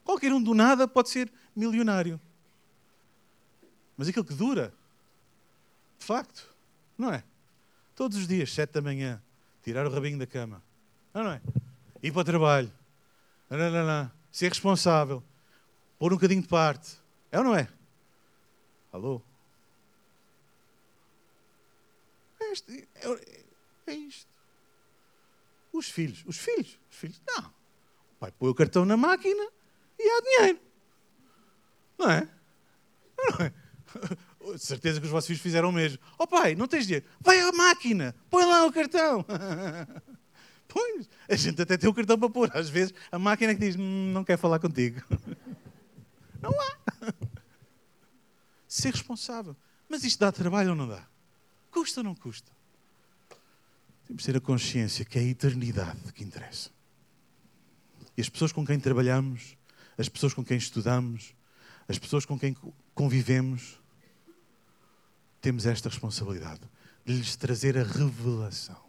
Qualquer 0.04 0.32
um 0.32 0.42
do 0.42 0.54
nada 0.54 0.86
pode 0.86 1.08
ser 1.08 1.32
milionário. 1.56 2.20
Mas 3.96 4.08
aquilo 4.08 4.24
que 4.24 4.34
dura, 4.34 4.74
de 5.98 6.04
facto, 6.04 6.54
não 6.98 7.12
é? 7.12 7.24
Todos 7.94 8.18
os 8.18 8.28
dias, 8.28 8.52
sete 8.52 8.72
da 8.72 8.82
manhã, 8.82 9.22
tirar 9.62 9.86
o 9.86 9.90
rabinho 9.90 10.18
da 10.18 10.26
cama. 10.26 10.62
Não, 11.12 11.30
é? 11.30 11.40
Ir 12.02 12.12
para 12.12 12.20
o 12.20 12.24
trabalho. 12.24 12.72
Não, 13.48 13.58
não, 13.58 13.86
não. 13.86 14.10
Ser 14.30 14.48
responsável. 14.48 15.22
Pôr 15.98 16.12
um 16.12 16.16
bocadinho 16.16 16.42
de 16.42 16.48
parte. 16.48 16.98
É 17.30 17.38
ou 17.38 17.44
não 17.44 17.54
é? 17.54 17.68
Alô? 18.92 19.22
É 22.40 22.52
isto. 22.52 22.72
É, 22.72 22.82
é 23.86 23.94
isto. 23.94 24.28
Os 25.72 25.88
filhos. 25.88 26.24
Os 26.26 26.36
filhos. 26.36 26.78
Os 26.90 26.96
filhos. 26.96 27.22
Não. 27.26 27.46
O 27.46 28.16
pai 28.18 28.32
põe 28.32 28.50
o 28.50 28.54
cartão 28.54 28.84
na 28.84 28.96
máquina 28.96 29.48
e 29.98 30.08
há 30.08 30.20
dinheiro. 30.20 30.60
Não 31.98 32.10
é? 32.10 32.28
Não 33.18 33.46
é? 33.46 33.52
De 34.54 34.58
certeza 34.58 35.00
que 35.00 35.06
os 35.06 35.12
vossos 35.12 35.26
filhos 35.26 35.42
fizeram 35.42 35.70
o 35.70 35.72
mesmo. 35.72 35.98
Oh 36.18 36.26
pai, 36.26 36.54
não 36.54 36.68
tens 36.68 36.84
dinheiro? 36.84 37.06
Vai 37.20 37.40
à 37.40 37.50
máquina, 37.52 38.14
põe 38.28 38.44
lá 38.44 38.66
o 38.66 38.72
cartão. 38.72 39.24
Pois, 40.66 41.08
a 41.28 41.36
gente 41.36 41.62
até 41.62 41.76
tem 41.76 41.88
o 41.88 41.94
cartão 41.94 42.18
para 42.18 42.28
pôr. 42.28 42.50
Às 42.52 42.68
vezes 42.68 42.92
a 43.12 43.16
máquina 43.16 43.52
é 43.52 43.54
que 43.54 43.60
diz, 43.60 43.76
hum, 43.76 44.10
não 44.12 44.24
quer 44.24 44.36
falar 44.36 44.58
contigo. 44.58 45.00
Não 46.42 46.50
há. 46.50 46.76
Ser 48.68 48.92
responsável. 48.92 49.56
Mas 49.88 50.04
isto 50.04 50.18
dá 50.18 50.30
trabalho 50.30 50.70
ou 50.70 50.74
não 50.74 50.86
dá? 50.86 51.06
Custa 51.70 52.00
ou 52.00 52.04
não 52.04 52.14
custa? 52.14 52.52
Temos 54.04 54.24
de 54.24 54.32
ter 54.32 54.36
a 54.36 54.40
consciência 54.40 55.06
que 55.06 55.18
é 55.18 55.22
a 55.22 55.24
eternidade 55.24 56.12
que 56.12 56.22
interessa. 56.22 56.70
E 58.14 58.20
as 58.20 58.28
pessoas 58.28 58.52
com 58.52 58.66
quem 58.66 58.78
trabalhamos, 58.78 59.56
as 59.96 60.08
pessoas 60.08 60.34
com 60.34 60.44
quem 60.44 60.56
estudamos, 60.56 61.34
as 61.88 61.98
pessoas 61.98 62.24
com 62.24 62.38
quem 62.38 62.56
convivemos, 62.94 63.80
temos 65.40 65.66
esta 65.66 65.88
responsabilidade 65.88 66.62
de 67.04 67.14
lhes 67.14 67.36
trazer 67.36 67.76
a 67.76 67.84
revelação. 67.84 68.82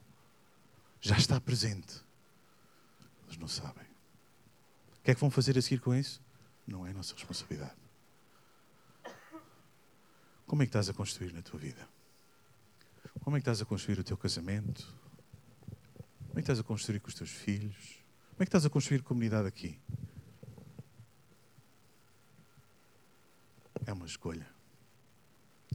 Já 1.02 1.18
está 1.18 1.40
presente. 1.40 2.02
Eles 3.26 3.38
não 3.38 3.48
sabem. 3.48 3.86
O 5.00 5.04
que 5.04 5.12
é 5.12 5.16
que 5.16 5.22
vão 5.22 5.30
fazer 5.30 5.58
a 5.58 5.62
seguir 5.62 5.82
com 5.82 5.94
isso? 5.94 6.22
Não 6.66 6.88
é 6.88 6.94
nossa 6.94 7.14
responsabilidade. 7.14 7.76
Como 10.48 10.64
é 10.64 10.66
que 10.66 10.70
estás 10.70 10.90
a 10.90 10.94
construir 10.94 11.34
na 11.34 11.42
tua 11.42 11.60
vida? 11.60 11.88
Como 13.22 13.36
é 13.36 13.40
que 13.40 13.42
estás 13.42 13.62
a 13.62 13.66
construir 13.66 14.00
o 14.00 14.04
teu 14.04 14.18
casamento? 14.18 14.86
Como 16.28 16.34
é 16.34 16.36
que 16.36 16.42
estás 16.42 16.60
a 16.60 16.64
construir 16.64 17.00
com 17.00 17.08
os 17.08 17.16
teus 17.16 17.32
filhos? 17.32 18.00
Como 18.32 18.44
é 18.44 18.46
que 18.46 18.50
estás 18.50 18.66
a 18.66 18.70
construir 18.70 19.02
comunidade 19.04 19.48
aqui? 19.48 19.80
É 23.86 23.94
uma 23.94 24.06
escolha. 24.06 24.48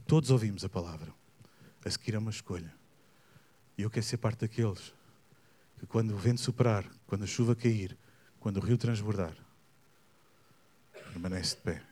Todos 0.05 0.29
ouvimos 0.31 0.63
a 0.65 0.69
palavra. 0.69 1.13
A 1.83 1.89
seguir 1.89 2.15
é 2.15 2.19
uma 2.19 2.31
escolha. 2.31 2.73
E 3.77 3.81
eu 3.81 3.89
quero 3.89 4.05
ser 4.05 4.17
parte 4.17 4.41
daqueles 4.41 4.93
que, 5.79 5.85
quando 5.85 6.13
o 6.13 6.17
vento 6.17 6.41
soprar, 6.41 6.85
quando 7.07 7.23
a 7.23 7.27
chuva 7.27 7.55
cair, 7.55 7.97
quando 8.39 8.57
o 8.57 8.59
rio 8.59 8.77
transbordar, 8.77 9.35
permanece 10.93 11.55
de 11.55 11.61
pé. 11.61 11.83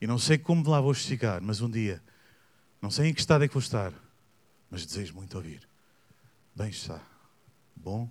E 0.00 0.06
não 0.06 0.18
sei 0.18 0.38
como 0.38 0.68
lá 0.68 0.80
vou 0.80 0.94
chegar, 0.94 1.40
mas 1.40 1.60
um 1.60 1.70
dia, 1.70 2.02
não 2.80 2.90
sei 2.90 3.08
em 3.08 3.14
que 3.14 3.20
estado 3.20 3.44
é 3.44 3.48
que 3.48 3.54
vou 3.54 3.62
estar, 3.62 3.92
mas 4.70 4.86
desejo 4.86 5.14
muito 5.14 5.36
ouvir. 5.36 5.68
Bem 6.54 6.70
está, 6.70 7.00
bom 7.76 8.10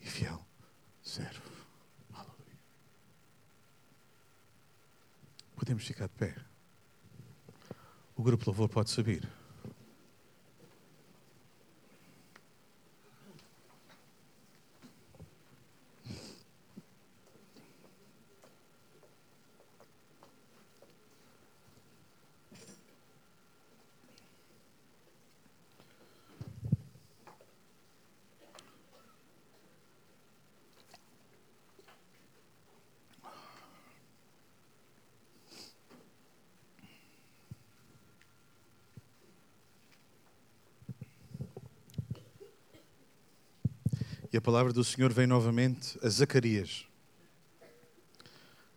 e 0.00 0.06
fiel 0.06 0.44
servo. 1.02 1.42
Aleluia. 2.12 2.58
Podemos 5.64 5.86
ficar 5.86 6.08
de 6.08 6.14
pé. 6.14 6.34
O 8.14 8.22
grupo 8.22 8.44
louvor 8.44 8.68
pode 8.68 8.90
subir. 8.90 9.26
E 44.34 44.36
a 44.36 44.40
palavra 44.40 44.72
do 44.72 44.82
Senhor 44.82 45.12
vem 45.12 45.28
novamente 45.28 45.96
a 46.02 46.08
Zacarias. 46.08 46.88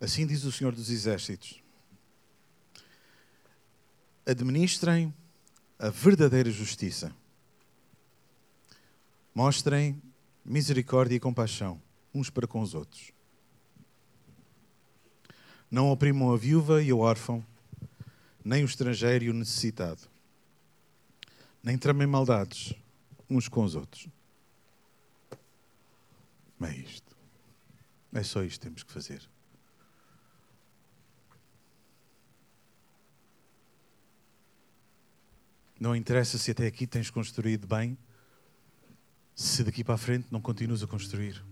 Assim 0.00 0.24
diz 0.24 0.44
o 0.44 0.52
Senhor 0.52 0.72
dos 0.72 0.88
Exércitos: 0.88 1.60
Administrem 4.24 5.12
a 5.76 5.88
verdadeira 5.88 6.48
justiça. 6.48 7.12
Mostrem 9.34 10.00
misericórdia 10.44 11.16
e 11.16 11.20
compaixão 11.20 11.82
uns 12.14 12.30
para 12.30 12.46
com 12.46 12.60
os 12.60 12.72
outros. 12.72 13.10
Não 15.68 15.90
oprimam 15.90 16.32
a 16.32 16.36
viúva 16.36 16.80
e 16.80 16.92
o 16.92 17.00
órfão, 17.00 17.44
nem 18.44 18.62
o 18.62 18.66
estrangeiro 18.66 19.24
e 19.24 19.30
o 19.30 19.34
necessitado. 19.34 20.02
Nem 21.60 21.76
tramem 21.76 22.06
maldades 22.06 22.74
uns 23.28 23.48
com 23.48 23.64
os 23.64 23.74
outros. 23.74 24.08
É 26.60 26.76
isto. 26.76 27.16
É 28.12 28.22
só 28.22 28.42
isto 28.42 28.60
que 28.60 28.66
temos 28.66 28.82
que 28.82 28.92
fazer. 28.92 29.28
Não 35.78 35.94
interessa 35.94 36.38
se 36.38 36.50
até 36.50 36.66
aqui 36.66 36.86
tens 36.86 37.08
construído 37.08 37.66
bem, 37.66 37.96
se 39.34 39.62
daqui 39.62 39.84
para 39.84 39.94
a 39.94 39.98
frente 39.98 40.26
não 40.30 40.40
continuas 40.40 40.82
a 40.82 40.86
construir. 40.86 41.44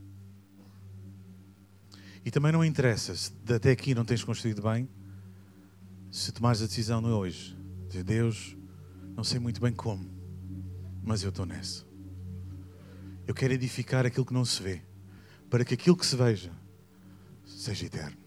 E 2.25 2.31
também 2.31 2.51
não 2.51 2.65
interessa 2.65 3.15
se 3.15 3.33
até 3.55 3.71
aqui 3.71 3.95
não 3.95 4.05
tens 4.05 4.25
construído 4.25 4.61
bem, 4.63 4.89
se 6.11 6.33
tomares 6.33 6.61
a 6.61 6.67
decisão 6.67 7.01
não 7.01 7.11
hoje, 7.11 7.57
de 7.89 8.03
Deus, 8.03 8.57
não 9.15 9.23
sei 9.23 9.39
muito 9.39 9.61
bem 9.61 9.73
como, 9.73 10.11
mas 11.05 11.23
eu 11.23 11.29
estou 11.29 11.47
nessa. 11.47 11.87
Eu 13.29 13.35
quero 13.35 13.53
edificar 13.53 14.05
aquilo 14.05 14.27
que 14.27 14.35
não 14.35 14.45
se 14.45 14.61
vê 14.61 14.83
para 15.51 15.65
que 15.65 15.75
aquilo 15.75 15.97
que 15.97 16.07
se 16.07 16.17
veja 16.17 16.51
seja 17.45 17.87
eterno. 17.87 18.26